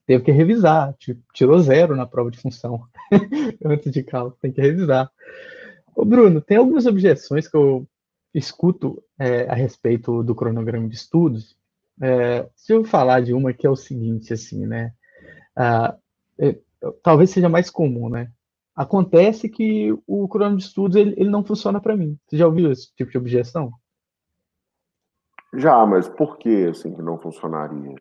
[0.07, 2.85] teve que revisar, tipo, tirou zero na prova de função
[3.64, 5.11] antes de cálculo, tem que revisar.
[5.96, 7.85] Ô Bruno, tem algumas objeções que eu
[8.33, 11.57] escuto é, a respeito do cronograma de estudos.
[12.01, 14.92] É, se eu falar de uma que é o seguinte, assim, né,
[15.57, 15.96] ah,
[17.02, 18.30] talvez seja mais comum, né,
[18.78, 22.16] Acontece que o cronograma de estudos ele, ele não funciona para mim.
[22.28, 23.72] Você já ouviu esse tipo de objeção?
[25.52, 27.96] Já, mas por que assim que não funcionaria?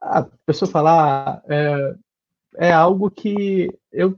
[0.00, 1.96] A pessoa falar ah, é,
[2.68, 4.16] é algo que eu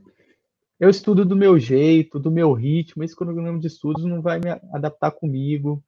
[0.79, 4.51] eu estudo do meu jeito, do meu ritmo, esse cronograma de estudos não vai me
[4.71, 5.83] adaptar comigo.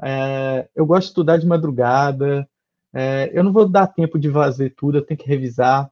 [0.00, 2.48] é, eu gosto de estudar de madrugada,
[2.92, 5.90] é, eu não vou dar tempo de fazer tudo, eu tenho que revisar.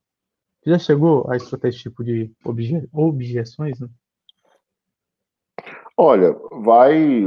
[0.65, 3.81] Já chegou a escutar esse tipo de obje, objeções?
[3.81, 3.89] Né?
[5.97, 7.25] Olha, vai,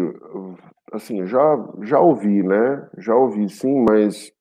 [0.91, 2.89] assim, já, já ouvi, né?
[2.97, 4.33] Já ouvi sim, mas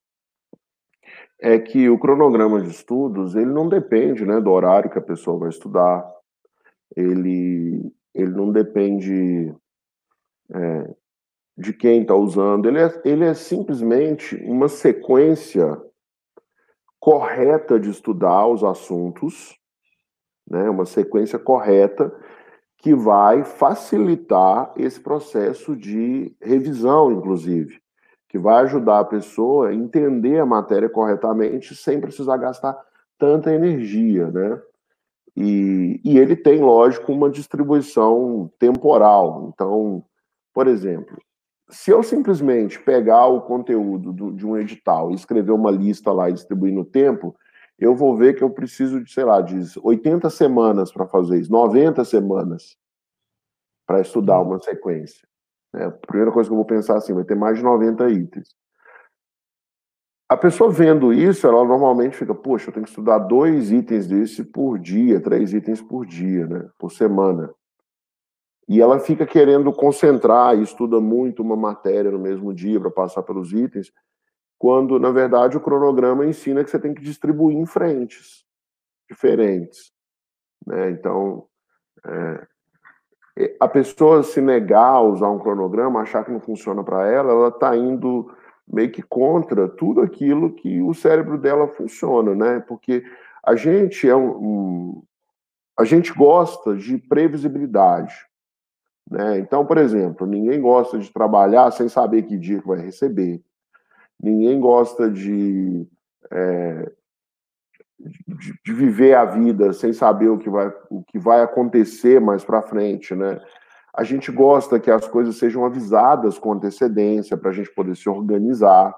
[1.41, 5.39] é que o cronograma de estudos, ele não depende, né, do horário que a pessoa
[5.39, 6.09] vai estudar,
[6.97, 9.55] ele, ele não depende
[10.51, 10.95] é,
[11.59, 15.79] de quem está usando, ele é, ele é simplesmente uma sequência
[17.05, 19.55] correta de estudar os assuntos,
[20.49, 22.11] né, uma sequência correta
[22.79, 27.79] que vai facilitar esse processo de revisão, inclusive,
[28.27, 32.75] que vai ajudar a pessoa a entender a matéria corretamente sem precisar gastar
[33.19, 34.63] tanta energia, né?
[35.37, 39.51] E, e ele tem, lógico, uma distribuição temporal.
[39.53, 40.03] Então,
[40.55, 41.19] por exemplo,
[41.71, 46.29] se eu simplesmente pegar o conteúdo do, de um edital e escrever uma lista lá
[46.29, 47.35] e distribuir no tempo,
[47.79, 51.51] eu vou ver que eu preciso de, sei lá, de 80 semanas para fazer isso,
[51.51, 52.77] 90 semanas
[53.87, 55.27] para estudar uma sequência.
[55.75, 58.55] É, a primeira coisa que eu vou pensar assim, vai ter mais de 90 itens.
[60.29, 64.43] A pessoa vendo isso, ela normalmente fica, poxa, eu tenho que estudar dois itens desse
[64.45, 67.53] por dia, três itens por dia, né, por semana.
[68.69, 73.23] E ela fica querendo concentrar e estuda muito uma matéria no mesmo dia para passar
[73.23, 73.93] pelos itens,
[74.59, 78.45] quando, na verdade, o cronograma ensina que você tem que distribuir em frentes
[79.09, 79.93] diferentes.
[80.67, 80.91] Né?
[80.91, 81.47] Então,
[82.07, 82.47] é,
[83.61, 87.49] a pessoa se negar a usar um cronograma, achar que não funciona para ela, ela
[87.49, 88.35] está indo
[88.67, 92.61] meio que contra tudo aquilo que o cérebro dela funciona, né?
[92.61, 93.05] Porque
[93.43, 95.03] a gente é um, um
[95.79, 98.15] a gente gosta de previsibilidade.
[99.11, 99.39] Né?
[99.39, 103.43] Então, por exemplo, ninguém gosta de trabalhar sem saber que dia que vai receber.
[104.21, 105.87] Ninguém gosta de,
[106.31, 106.91] é,
[107.99, 112.45] de, de, viver a vida sem saber o que vai, o que vai acontecer mais
[112.45, 113.15] para frente.
[113.15, 113.41] Né?
[113.95, 118.09] A gente gosta que as coisas sejam avisadas com antecedência para a gente poder se
[118.09, 118.95] organizar.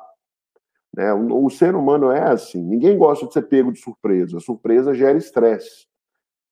[0.94, 1.12] Né?
[1.12, 2.62] O, o ser humano é assim.
[2.62, 4.36] Ninguém gosta de ser pego de surpresa.
[4.36, 5.86] A surpresa gera estresse.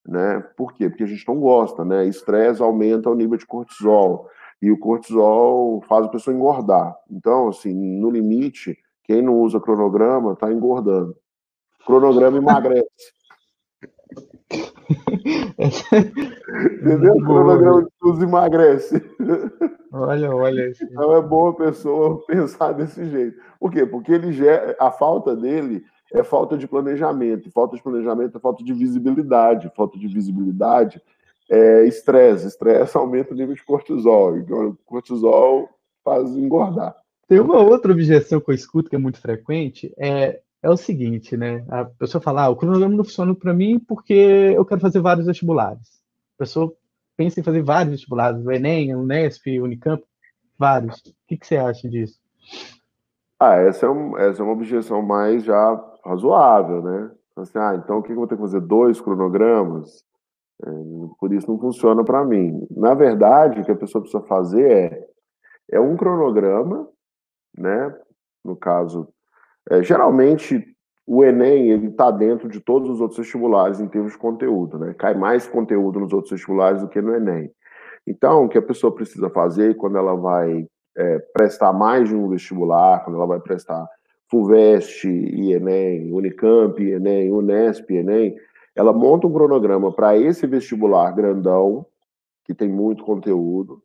[0.06, 0.40] Né?
[0.56, 0.88] Por quê?
[0.88, 2.06] Porque a gente não gosta, né?
[2.06, 4.28] Estresse aumenta o nível de cortisol
[4.60, 6.94] e o cortisol faz a pessoa engordar.
[7.10, 11.16] Então, assim, no limite, quem não usa cronograma está engordando.
[11.86, 12.84] Cronograma emagrece.
[16.80, 17.14] Entendeu?
[17.14, 19.02] O cronograma de emagrece.
[19.92, 20.72] Olha, olha.
[20.82, 23.38] Então é bom a pessoa pensar desse jeito.
[23.60, 23.86] Por quê?
[23.86, 27.50] Porque ele gera, a falta dele é falta de planejamento.
[27.50, 29.70] Falta de planejamento é falta de visibilidade.
[29.76, 31.02] Falta de visibilidade
[31.50, 32.46] é estresse.
[32.46, 34.38] Estresse aumenta o nível de cortisol.
[34.38, 35.68] Então, o cortisol
[36.04, 36.94] faz engordar.
[37.26, 41.36] Tem uma outra objeção que eu escuto que é muito frequente, é, é o seguinte,
[41.36, 41.64] né?
[41.68, 45.26] A pessoa fala, ah, o cronograma não funciona para mim porque eu quero fazer vários
[45.26, 46.00] vestibulares.
[46.36, 46.72] A pessoa
[47.16, 50.04] pensa em fazer vários vestibulares, o Enem, o Unesp, o Unicamp,
[50.58, 50.98] vários.
[50.98, 52.20] O que, que você acha disso?
[53.40, 57.10] Ah, essa é, um, essa é uma objeção mais já razoável, né?
[57.36, 58.60] Assim, ah, então o que eu vou ter que fazer?
[58.60, 60.04] Dois cronogramas?
[60.64, 60.68] É,
[61.18, 62.66] por isso não funciona para mim.
[62.70, 65.06] Na verdade, o que a pessoa precisa fazer é,
[65.72, 66.88] é um cronograma,
[67.56, 67.94] né?
[68.44, 69.08] No caso,
[69.70, 70.64] é, geralmente
[71.06, 74.94] o Enem ele está dentro de todos os outros vestibulares em termos de conteúdo, né?
[74.94, 77.50] Cai mais conteúdo nos outros vestibulares do que no Enem.
[78.06, 82.28] Então, o que a pessoa precisa fazer quando ela vai é, prestar mais de um
[82.28, 83.86] vestibular, quando ela vai prestar
[84.30, 88.36] FUVEST e Enem, Unicamp, Enem, Unesp, Enem,
[88.74, 91.86] ela monta um cronograma para esse vestibular grandão,
[92.44, 93.82] que tem muito conteúdo,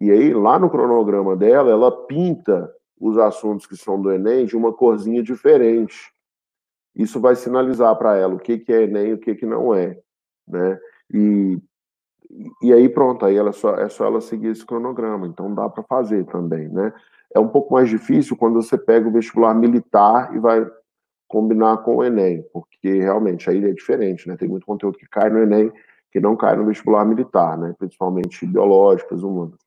[0.00, 4.56] e aí lá no cronograma dela, ela pinta os assuntos que são do Enem de
[4.56, 5.96] uma corzinha diferente.
[6.94, 9.74] Isso vai sinalizar para ela o que, que é Enem e o que, que não
[9.74, 9.98] é.
[10.46, 10.78] Né?
[11.12, 11.58] E,
[12.62, 15.82] e aí pronto, aí ela só, é só ela seguir esse cronograma, então dá para
[15.84, 16.68] fazer também.
[16.68, 16.92] Né?
[17.34, 20.66] É um pouco mais difícil quando você pega o vestibular militar e vai
[21.26, 24.36] combinar com o Enem, porque realmente aí é diferente, né?
[24.36, 25.70] Tem muito conteúdo que cai no Enem
[26.10, 27.74] que não cai no vestibular militar, né?
[27.78, 29.58] Principalmente biológicas, humanas.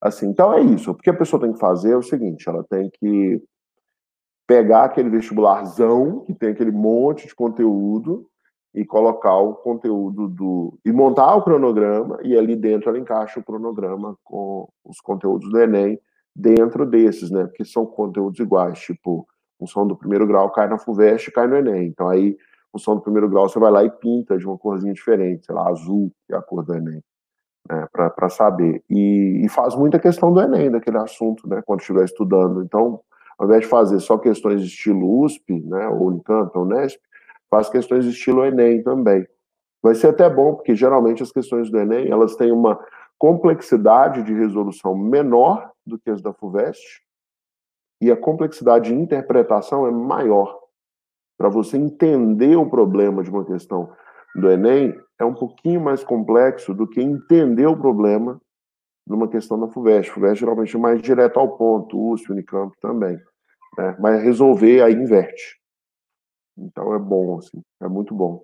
[0.00, 0.90] Assim, então é isso.
[0.90, 3.42] O que a pessoa tem que fazer é o seguinte: ela tem que
[4.46, 8.28] pegar aquele vestibularzão que tem aquele monte de conteúdo
[8.76, 10.78] e colocar o conteúdo do.
[10.84, 15.58] e montar o cronograma, e ali dentro ela encaixa o cronograma com os conteúdos do
[15.58, 15.98] Enem
[16.34, 17.46] dentro desses, né?
[17.46, 19.26] Porque são conteúdos iguais, tipo,
[19.58, 21.86] função do primeiro grau cai na FUVEST e cai no Enem.
[21.86, 22.36] Então aí,
[22.70, 25.70] função do primeiro grau, você vai lá e pinta de uma corzinha diferente, sei lá,
[25.70, 27.02] azul, que é a cor do Enem.
[27.70, 28.84] né, para saber.
[28.90, 32.62] E, e, faz muita questão do Enem, daquele assunto, né, quando estiver estudando.
[32.62, 33.00] Então,
[33.38, 37.00] ao invés de fazer só questões de estilo USP, né, ou Unicamp, ou Unesp,
[37.50, 39.26] faz questões de estilo Enem também.
[39.82, 42.78] Vai ser até bom, porque geralmente as questões do Enem, elas têm uma
[43.18, 47.02] complexidade de resolução menor do que as da FUVEST,
[48.00, 50.58] e a complexidade de interpretação é maior.
[51.38, 53.90] Para você entender o problema de uma questão
[54.34, 58.40] do Enem, é um pouquinho mais complexo do que entender o problema
[59.06, 60.10] numa questão da FUVEST.
[60.10, 63.18] FUVEST geralmente é mais direto ao ponto, USP, Unicamp também.
[63.78, 63.96] Né?
[63.98, 65.58] Mas resolver aí inverte.
[66.56, 68.42] Então é bom, assim, é muito bom.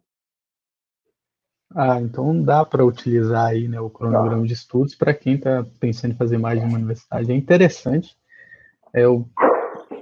[1.74, 6.12] Ah, então dá para utilizar aí né, o cronograma de estudos para quem está pensando
[6.12, 7.32] em fazer mais de uma universidade.
[7.32, 8.14] É interessante,
[8.92, 9.26] é, o,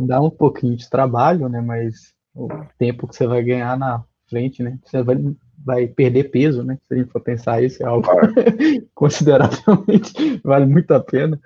[0.00, 4.62] dá um pouquinho de trabalho, né, mas o tempo que você vai ganhar na frente,
[4.62, 5.16] né, você vai,
[5.64, 8.08] vai perder peso, né, se a gente for pensar isso, é algo
[8.94, 11.40] consideravelmente vale muito a pena.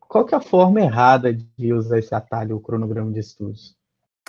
[0.00, 3.76] Qual que é a forma errada de usar esse atalho, o cronograma de estudos?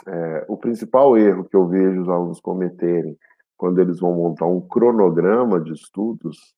[0.07, 3.17] É, o principal erro que eu vejo os alunos cometerem
[3.57, 6.53] quando eles vão montar um cronograma de estudos,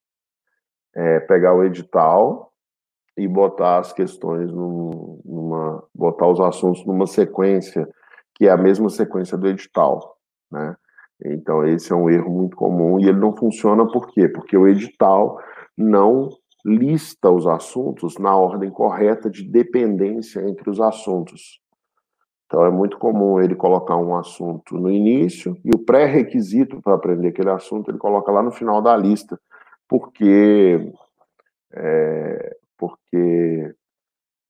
[0.95, 2.51] é pegar o edital
[3.15, 7.87] e botar as questões num, numa, botar os assuntos numa sequência
[8.35, 10.17] que é a mesma sequência do edital,
[10.51, 10.75] né?
[11.25, 14.27] Então esse é um erro muito comum e ele não funciona por quê?
[14.27, 15.39] Porque o edital
[15.75, 16.29] não
[16.63, 21.59] lista os assuntos na ordem correta de dependência entre os assuntos.
[22.47, 27.27] Então, é muito comum ele colocar um assunto no início e o pré-requisito para aprender
[27.27, 29.37] aquele assunto ele coloca lá no final da lista,
[29.87, 30.91] porque,
[31.73, 33.75] é, porque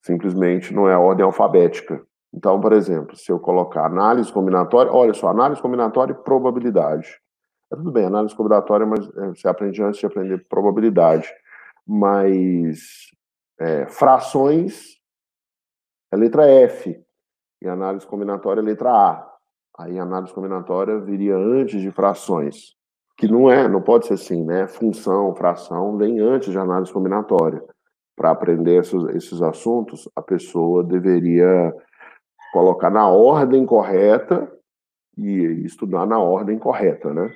[0.03, 2.01] simplesmente não é ordem alfabética.
[2.31, 7.19] Então, por exemplo, se eu colocar análise combinatória, olha só, análise combinatória e probabilidade.
[7.71, 11.27] É tudo bem, análise combinatória, mas é, você aprende antes de aprender probabilidade.
[11.85, 13.07] Mas
[13.59, 14.97] é, frações
[16.11, 17.06] é letra F.
[17.61, 19.37] E análise combinatória, letra A.
[19.77, 22.75] Aí análise combinatória viria antes de frações.
[23.17, 24.67] Que não é, não pode ser assim, né?
[24.67, 27.63] Função, fração, vem antes de análise combinatória.
[28.15, 31.73] Para aprender esses, esses assuntos, a pessoa deveria
[32.51, 34.51] colocar na ordem correta
[35.17, 37.31] e estudar na ordem correta, né?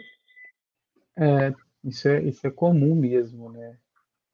[1.18, 1.54] É,
[1.84, 3.78] isso é, isso é comum mesmo, né?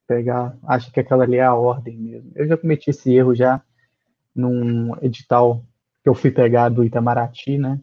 [0.05, 2.31] Pegar, acha que aquela ali é a ordem mesmo.
[2.35, 3.61] Eu já cometi esse erro já
[4.35, 5.63] num edital
[6.07, 7.79] eu fui pegar do Itamaraty, né,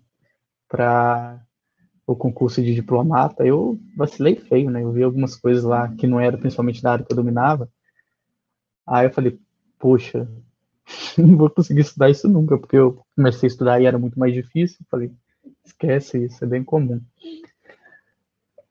[0.68, 1.40] para
[2.06, 4.82] o concurso de diplomata, eu vacilei feio, né?
[4.82, 7.68] Eu vi algumas coisas lá que não eram principalmente da área que eu dominava.
[8.86, 9.38] Aí eu falei,
[9.78, 10.28] poxa,
[11.16, 14.34] não vou conseguir estudar isso nunca, porque eu comecei a estudar e era muito mais
[14.34, 14.84] difícil.
[14.90, 15.10] Falei,
[15.64, 17.00] esquece isso, é bem comum.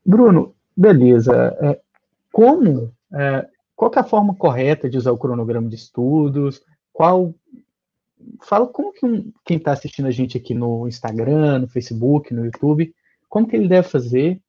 [0.06, 1.56] Bruno, beleza.
[1.60, 1.80] É,
[2.32, 6.62] como, é, qual é a forma correta de usar o cronograma de estudos?
[6.92, 7.34] Qual
[8.42, 12.44] fala como que um, quem está assistindo a gente aqui no Instagram, no Facebook, no
[12.44, 12.94] YouTube,
[13.28, 14.40] como que ele deve fazer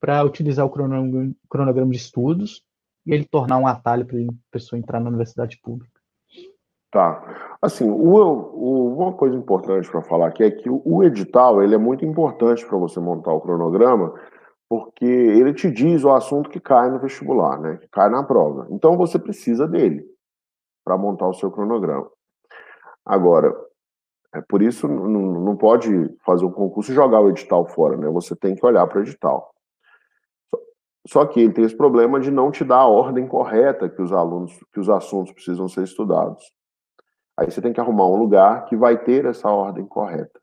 [0.00, 2.62] para utilizar o cronograma, cronograma, de estudos
[3.06, 6.00] e ele tornar um atalho para a pessoa entrar na universidade pública.
[6.90, 7.56] Tá.
[7.62, 11.74] Assim, o, o, uma coisa importante para falar aqui é que o, o edital ele
[11.74, 14.12] é muito importante para você montar o cronograma,
[14.68, 17.76] porque ele te diz o assunto que cai no vestibular, né?
[17.76, 18.66] Que cai na prova.
[18.70, 20.04] Então você precisa dele
[20.84, 22.08] para montar o seu cronograma.
[23.04, 23.54] Agora,
[24.34, 25.90] é por isso não, não pode
[26.24, 28.08] fazer um concurso e jogar o edital fora, né?
[28.08, 29.52] Você tem que olhar para o edital.
[31.06, 34.12] Só que ele tem esse problema de não te dar a ordem correta que os
[34.12, 36.52] alunos, que os assuntos precisam ser estudados.
[37.36, 40.38] Aí você tem que arrumar um lugar que vai ter essa ordem correta.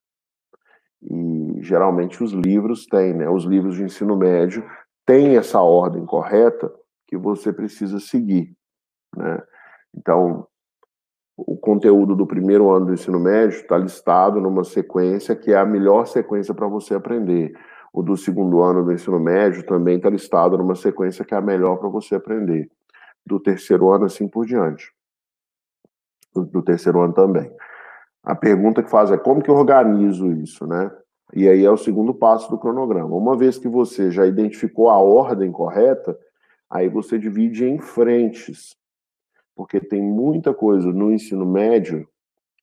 [1.01, 3.29] E geralmente os livros têm, né?
[3.29, 4.67] Os livros de ensino médio
[5.05, 6.73] têm essa ordem correta
[7.07, 8.53] que você precisa seguir,
[9.15, 9.41] né?
[9.95, 10.47] Então,
[11.37, 15.65] o conteúdo do primeiro ano do ensino médio está listado numa sequência que é a
[15.65, 17.53] melhor sequência para você aprender.
[17.93, 21.41] O do segundo ano do ensino médio também está listado numa sequência que é a
[21.41, 22.71] melhor para você aprender.
[23.23, 24.91] Do terceiro ano, assim por diante.
[26.33, 27.51] Do, do terceiro ano também.
[28.23, 30.91] A pergunta que faz é como que eu organizo isso, né?
[31.35, 33.15] E aí é o segundo passo do cronograma.
[33.15, 36.17] Uma vez que você já identificou a ordem correta,
[36.69, 38.75] aí você divide em frentes
[39.57, 42.07] porque tem muita coisa no ensino médio.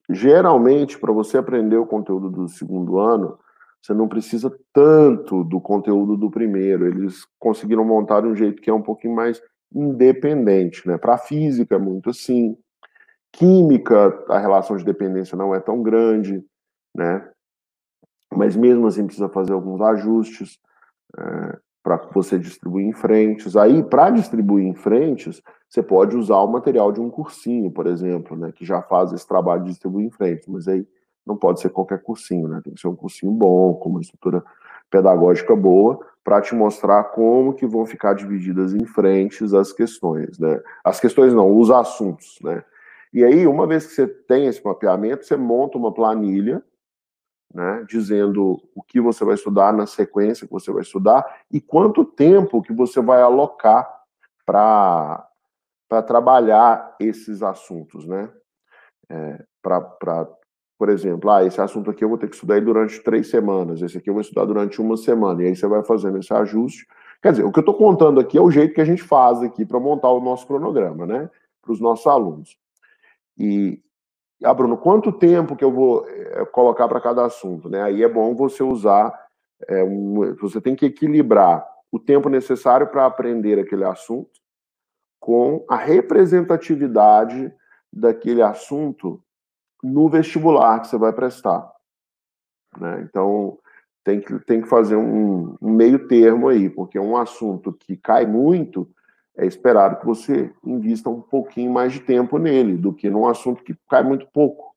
[0.09, 3.36] Geralmente, para você aprender o conteúdo do segundo ano,
[3.82, 6.86] você não precisa tanto do conteúdo do primeiro.
[6.86, 9.42] Eles conseguiram montar de um jeito que é um pouquinho mais
[9.74, 10.97] independente, né?
[10.97, 12.57] Para física, muito assim.
[13.32, 16.45] Química, a relação de dependência não é tão grande,
[16.95, 17.28] né?
[18.32, 20.59] Mas mesmo assim precisa fazer alguns ajustes.
[21.18, 23.55] É, para você distribuir em frentes.
[23.57, 25.42] Aí, para distribuir em frentes,
[25.75, 29.27] você pode usar o material de um cursinho, por exemplo, né, que já faz esse
[29.27, 30.87] trabalho de distribuir em frentes, mas aí
[31.27, 32.61] não pode ser qualquer cursinho, né?
[32.62, 34.45] Tem que ser um cursinho bom, com uma estrutura
[34.89, 40.62] pedagógica boa, para te mostrar como que vão ficar divididas em frentes as questões, né?
[40.85, 42.62] As questões não, os assuntos, né?
[43.12, 46.62] E aí, uma vez que você tem esse mapeamento, você monta uma planilha
[47.53, 52.05] né, dizendo o que você vai estudar na sequência que você vai estudar e quanto
[52.05, 53.89] tempo que você vai alocar
[54.45, 55.27] para
[56.03, 58.30] trabalhar esses assuntos, né?
[59.11, 59.80] É, pra,
[60.78, 63.99] por exemplo, ah, esse assunto aqui eu vou ter que estudar durante três semanas, esse
[63.99, 66.87] aqui eu vou estudar durante uma semana, e aí você vai fazendo esse ajuste.
[67.22, 69.43] Quer dizer, o que eu estou contando aqui é o jeito que a gente faz
[69.43, 71.30] aqui para montar o nosso cronograma, né?
[71.62, 72.59] Para os nossos alunos.
[73.39, 73.80] E,
[74.43, 77.68] ah, Bruno, quanto tempo que eu vou é, colocar para cada assunto?
[77.68, 77.82] Né?
[77.82, 79.12] Aí é bom você usar,
[79.66, 84.43] é, um, você tem que equilibrar o tempo necessário para aprender aquele assunto
[85.25, 87.51] com a representatividade
[87.91, 89.25] daquele assunto
[89.83, 91.66] no vestibular que você vai prestar.
[92.79, 93.01] Né?
[93.09, 93.59] Então,
[94.05, 98.27] tem que, tem que fazer um, um meio termo aí, porque um assunto que cai
[98.27, 98.87] muito,
[99.35, 103.64] é esperado que você invista um pouquinho mais de tempo nele do que num assunto
[103.64, 104.75] que cai muito pouco,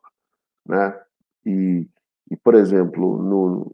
[0.66, 0.98] né?
[1.46, 1.86] E,
[2.32, 3.70] e por exemplo, no,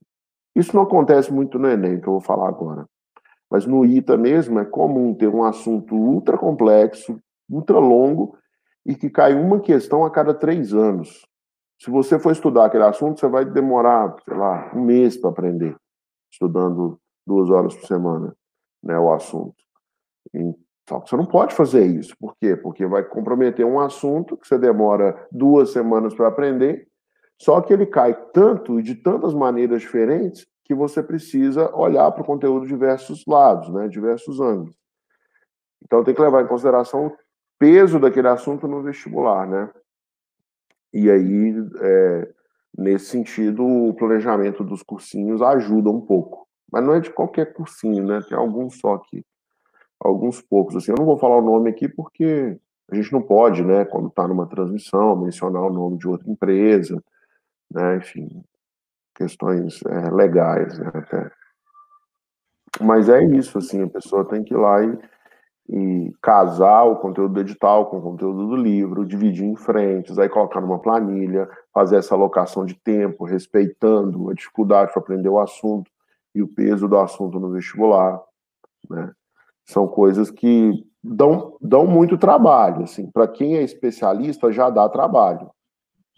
[0.55, 2.89] isso não acontece muito no Enem, que eu vou falar agora,
[3.53, 8.35] mas no ITA mesmo é comum ter um assunto ultra complexo, ultra longo
[8.83, 11.23] e que cai uma questão a cada três anos.
[11.79, 15.75] Se você for estudar aquele assunto, você vai demorar, sei lá, um mês para aprender,
[16.31, 16.97] estudando
[17.27, 18.35] duas horas por semana,
[18.81, 19.53] né, o assunto.
[20.89, 22.15] Só que você não pode fazer isso.
[22.19, 22.55] Por quê?
[22.55, 26.87] Porque vai comprometer um assunto que você demora duas semanas para aprender,
[27.39, 32.21] só que ele cai tanto e de tantas maneiras diferentes que você precisa olhar para
[32.21, 34.75] o conteúdo de diversos lados, né, diversos ângulos.
[35.83, 37.17] Então tem que levar em consideração o
[37.59, 39.69] peso daquele assunto no vestibular, né?
[40.93, 42.33] E aí, é,
[42.77, 46.47] nesse sentido, o planejamento dos cursinhos ajuda um pouco.
[46.71, 48.21] Mas não é de qualquer cursinho, né?
[48.27, 49.25] Tem alguns só aqui
[50.03, 50.75] alguns poucos.
[50.75, 52.57] Assim, eu não vou falar o nome aqui porque
[52.91, 57.01] a gente não pode, né, quando está numa transmissão, mencionar o nome de outra empresa,
[57.71, 58.43] né, enfim,
[59.15, 61.31] questões é, legais né, até.
[62.81, 64.99] Mas é isso, assim, a pessoa tem que ir lá e,
[65.69, 70.27] e casar o conteúdo do edital com o conteúdo do livro, dividir em frentes, aí
[70.27, 75.91] colocar numa planilha, fazer essa alocação de tempo, respeitando a dificuldade para aprender o assunto
[76.33, 78.19] e o peso do assunto no vestibular,
[78.89, 79.11] né?
[79.65, 82.83] São coisas que dão, dão muito trabalho.
[82.83, 83.09] Assim.
[83.09, 85.49] Para quem é especialista, já dá trabalho.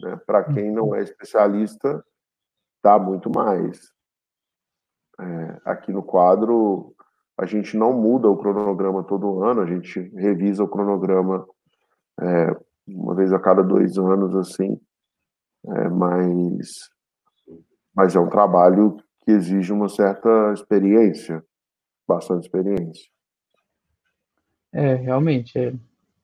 [0.00, 0.18] Né?
[0.26, 2.04] Para quem não é especialista,
[2.86, 3.92] dá muito mais.
[5.18, 6.94] É, aqui no quadro,
[7.36, 11.44] a gente não muda o cronograma todo ano, a gente revisa o cronograma
[12.20, 12.56] é,
[12.86, 14.80] uma vez a cada dois anos, assim,
[15.66, 16.88] é, mas,
[17.92, 21.44] mas é um trabalho que exige uma certa experiência,
[22.06, 23.10] bastante experiência.
[24.72, 25.74] É, realmente, é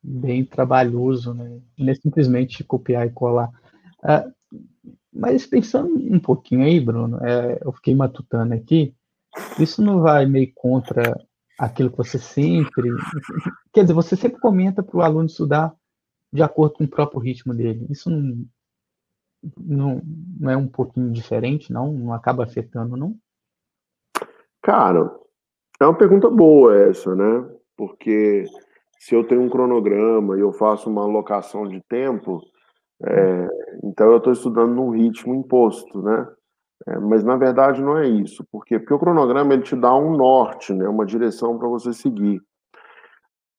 [0.01, 1.61] bem trabalhoso, né?
[1.77, 3.51] Não é simplesmente copiar e colar.
[4.01, 4.31] Ah,
[5.13, 8.95] mas pensando um pouquinho aí, Bruno, é, eu fiquei matutando aqui,
[9.59, 11.19] isso não vai meio contra
[11.59, 12.91] aquilo que você sempre.
[13.73, 15.75] Quer dizer, você sempre comenta para o aluno estudar
[16.33, 17.87] de acordo com o próprio ritmo dele.
[17.91, 18.47] Isso não,
[19.59, 20.03] não,
[20.41, 21.93] não é um pouquinho diferente, não?
[21.93, 23.17] Não acaba afetando, não?
[24.63, 25.15] Cara,
[25.81, 27.53] é uma pergunta boa essa, né?
[27.83, 28.45] porque
[29.01, 32.41] se eu tenho um cronograma e eu faço uma alocação de tempo,
[33.05, 33.48] é,
[33.84, 36.28] então eu estou estudando num ritmo imposto, né?
[36.86, 40.16] É, mas na verdade não é isso, porque porque o cronograma ele te dá um
[40.16, 40.88] norte, né?
[40.88, 42.42] Uma direção para você seguir.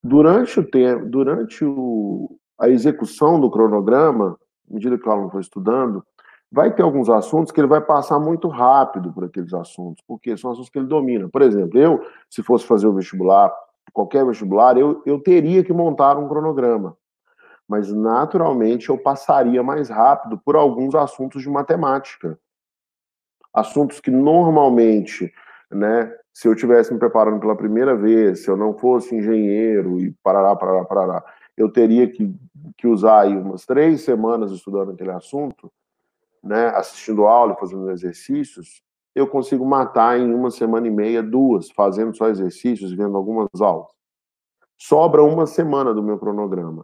[0.04, 4.38] Durante o tempo, durante o, a execução do cronograma,
[4.70, 6.04] à medida que o aluno for estudando,
[6.52, 10.52] vai ter alguns assuntos que ele vai passar muito rápido por aqueles assuntos, porque são
[10.52, 11.30] assuntos que ele domina.
[11.30, 13.52] Por exemplo, eu, se fosse fazer o vestibular
[13.94, 16.98] qualquer vestibular, eu, eu teria que montar um cronograma.
[17.68, 22.38] Mas, naturalmente, eu passaria mais rápido por alguns assuntos de matemática.
[23.54, 25.34] Assuntos que, normalmente,
[25.72, 30.12] né, se eu estivesse me preparando pela primeira vez, se eu não fosse engenheiro e
[30.24, 31.24] parará, parará, parará,
[31.56, 32.34] eu teria que,
[32.78, 35.72] que usar aí umas três semanas estudando aquele assunto,
[36.44, 38.82] né, assistindo aula e fazendo exercícios,
[39.16, 43.92] eu consigo matar em uma semana e meia, duas, fazendo só exercícios, vendo algumas aulas.
[44.76, 46.84] Sobra uma semana do meu cronograma.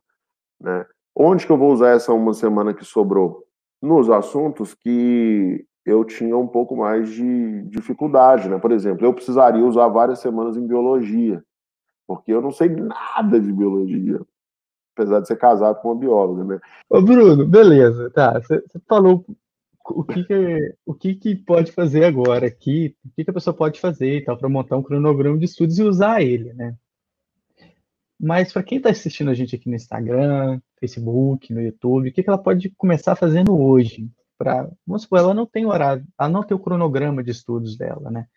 [0.59, 0.85] Né?
[1.15, 3.43] Onde que eu vou usar essa uma semana que sobrou?
[3.81, 8.57] Nos assuntos que eu tinha um pouco mais de dificuldade, né?
[8.57, 11.43] Por exemplo, eu precisaria usar várias semanas em biologia,
[12.05, 14.21] porque eu não sei nada de biologia,
[14.95, 16.59] apesar de ser casado com uma bióloga, né?
[16.89, 18.39] Ô Bruno, beleza, tá.
[18.39, 19.25] Você falou
[19.85, 23.55] o que, que, o que, que pode fazer agora aqui, o que, que a pessoa
[23.55, 26.75] pode fazer e tal, para montar um cronograma de estudos e usar ele, né?
[28.19, 32.21] Mas para quem está assistindo a gente aqui no Instagram, Facebook, no YouTube, o que,
[32.21, 34.09] que ela pode começar fazendo hoje?
[34.37, 38.11] Pra, vamos supor, ela não tem horário, ela não tem o cronograma de estudos dela,
[38.11, 38.27] né?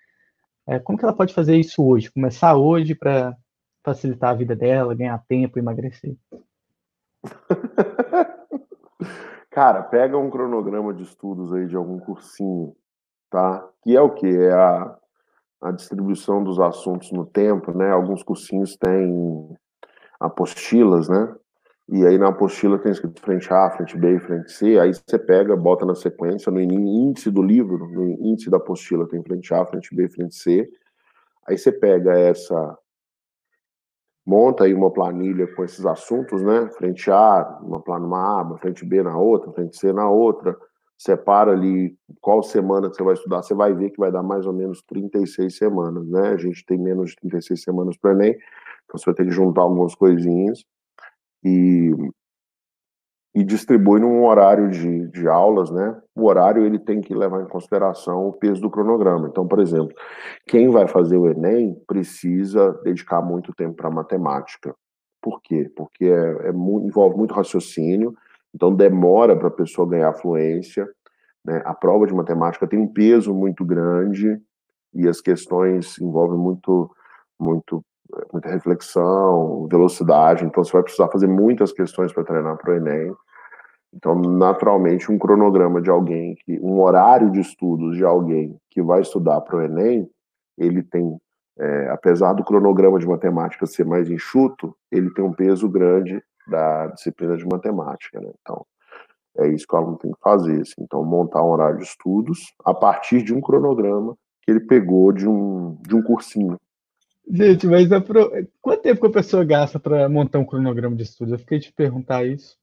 [0.67, 2.13] É, como que ela pode fazer isso hoje?
[2.13, 3.37] Começar hoje para
[3.85, 6.17] facilitar a vida dela, ganhar tempo, emagrecer?
[9.51, 12.75] Cara, pega um cronograma de estudos aí de algum cursinho,
[13.29, 13.69] tá?
[13.83, 14.29] Que é o que?
[14.29, 14.97] É a,
[15.61, 17.91] a distribuição dos assuntos no tempo, né?
[17.91, 19.57] Alguns cursinhos têm
[20.27, 21.35] apostilas, né?
[21.89, 24.79] E aí na apostila tem escrito frente A, frente B frente C.
[24.79, 29.23] Aí você pega, bota na sequência, no índice do livro, no índice da apostila tem
[29.23, 30.69] frente A, frente B frente C.
[31.47, 32.79] Aí você pega essa
[34.25, 36.71] monta aí uma planilha com esses assuntos, né?
[36.79, 40.57] Frente A, uma, uma aba, frente B na outra, frente C na outra,
[40.97, 44.47] separa ali qual semana que você vai estudar, você vai ver que vai dar mais
[44.47, 46.29] ou menos 36 semanas, né?
[46.29, 48.39] A gente tem menos de 36 semanas para Enem,
[48.93, 50.63] então você vai ter que juntar algumas coisinhas
[51.43, 51.91] e,
[53.35, 55.99] e distribui num horário de, de aulas, né?
[56.15, 59.29] O horário ele tem que levar em consideração o peso do cronograma.
[59.29, 59.95] Então, por exemplo,
[60.47, 64.75] quem vai fazer o Enem precisa dedicar muito tempo para matemática.
[65.23, 65.71] Por quê?
[65.75, 68.15] Porque é, é envolve muito raciocínio,
[68.55, 70.87] então demora para a pessoa ganhar fluência.
[71.43, 71.63] Né?
[71.65, 74.39] A prova de matemática tem um peso muito grande
[74.93, 76.91] e as questões envolvem muito,
[77.41, 77.83] muito
[78.33, 83.15] muita reflexão, velocidade, então você vai precisar fazer muitas questões para treinar para o Enem.
[83.95, 89.03] Então, naturalmente, um cronograma de alguém, que um horário de estudos de alguém que vai
[89.03, 90.09] estudar para o Enem,
[90.57, 91.19] ele tem,
[91.59, 96.87] é, apesar do cronograma de matemática ser mais enxuto, ele tem um peso grande da
[96.89, 98.31] disciplina de matemática, né?
[98.41, 98.65] Então,
[99.39, 100.61] é isso que o aluno tem que fazer.
[100.61, 100.75] Assim.
[100.81, 105.29] Então, montar um horário de estudos a partir de um cronograma que ele pegou de
[105.29, 106.59] um, de um cursinho.
[107.31, 108.31] Gente, mas é pro...
[108.61, 111.33] quanto tempo que a pessoa gasta para montar um cronograma de estudos?
[111.33, 112.57] Eu fiquei de perguntar isso.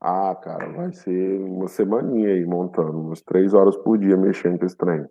[0.00, 4.64] Ah, cara, vai ser uma semaninha aí montando, umas três horas por dia mexendo com
[4.64, 5.04] esse trem.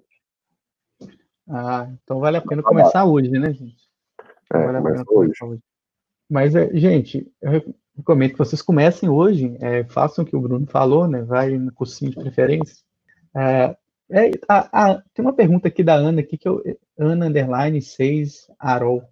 [1.49, 3.87] Ah, então vale a pena começar hoje, né, gente?
[4.45, 5.33] Então é, vale a pena hoje.
[5.43, 5.61] hoje.
[6.29, 10.65] Mas, é, gente, eu recomendo que vocês comecem hoje, é, façam o que o Bruno
[10.67, 11.21] falou, né?
[11.21, 12.83] Vai no cursinho de preferência.
[13.35, 13.75] É,
[14.09, 16.63] é, a, a, tem uma pergunta aqui da Ana, aqui, que eu,
[16.97, 19.03] Ana Underline 6 Arol,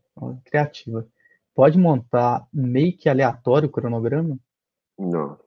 [0.45, 1.05] criativa.
[1.53, 2.47] Pode montar
[2.97, 4.37] que aleatório o cronograma?
[4.97, 5.37] Não.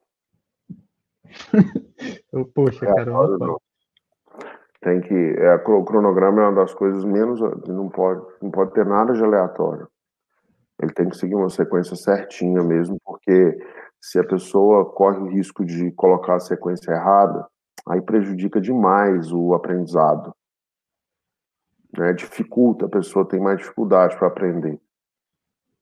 [2.31, 3.59] eu, poxa, não.
[4.81, 5.13] Tem que.
[5.13, 7.39] É, o cronograma é uma das coisas menos.
[7.67, 9.87] Não pode, não pode ter nada de aleatório.
[10.81, 13.59] Ele tem que seguir uma sequência certinha mesmo, porque
[13.99, 17.45] se a pessoa corre o risco de colocar a sequência errada,
[17.87, 20.35] aí prejudica demais o aprendizado.
[21.97, 22.13] Né?
[22.13, 24.79] Dificulta, a pessoa tem mais dificuldade para aprender.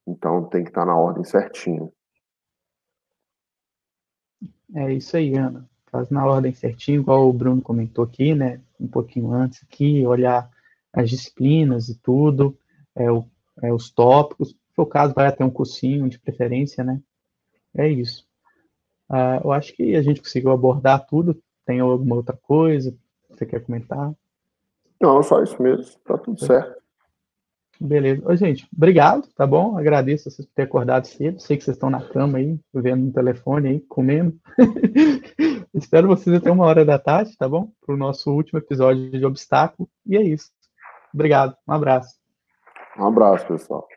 [0.07, 1.89] Então tem que estar na ordem certinha.
[4.73, 5.69] É isso aí, Ana.
[5.91, 8.61] Faz na ordem certinho, igual o Bruno comentou aqui, né?
[8.79, 10.49] Um pouquinho antes aqui, olhar
[10.93, 12.57] as disciplinas e tudo,
[12.95, 13.25] é, o,
[13.61, 14.55] é os tópicos.
[14.75, 17.01] O caso, vai até um cursinho de preferência, né?
[17.75, 18.27] É isso.
[19.09, 21.41] Uh, eu acho que a gente conseguiu abordar tudo.
[21.67, 24.13] Tem alguma outra coisa que você quer comentar?
[25.01, 25.85] Não, só isso mesmo.
[26.05, 26.77] Tá tudo certo.
[27.79, 28.23] Beleza.
[28.25, 29.77] Ô, gente, obrigado, tá bom?
[29.77, 31.39] Agradeço vocês por terem acordado cedo.
[31.39, 34.35] Sei que vocês estão na cama aí, vendo no telefone aí, comendo.
[35.75, 37.69] Espero vocês até uma hora da tarde, tá bom?
[37.85, 39.87] Para o nosso último episódio de obstáculo.
[40.07, 40.49] E é isso.
[41.13, 41.55] Obrigado.
[41.67, 42.15] Um abraço.
[42.97, 43.87] Um abraço, pessoal.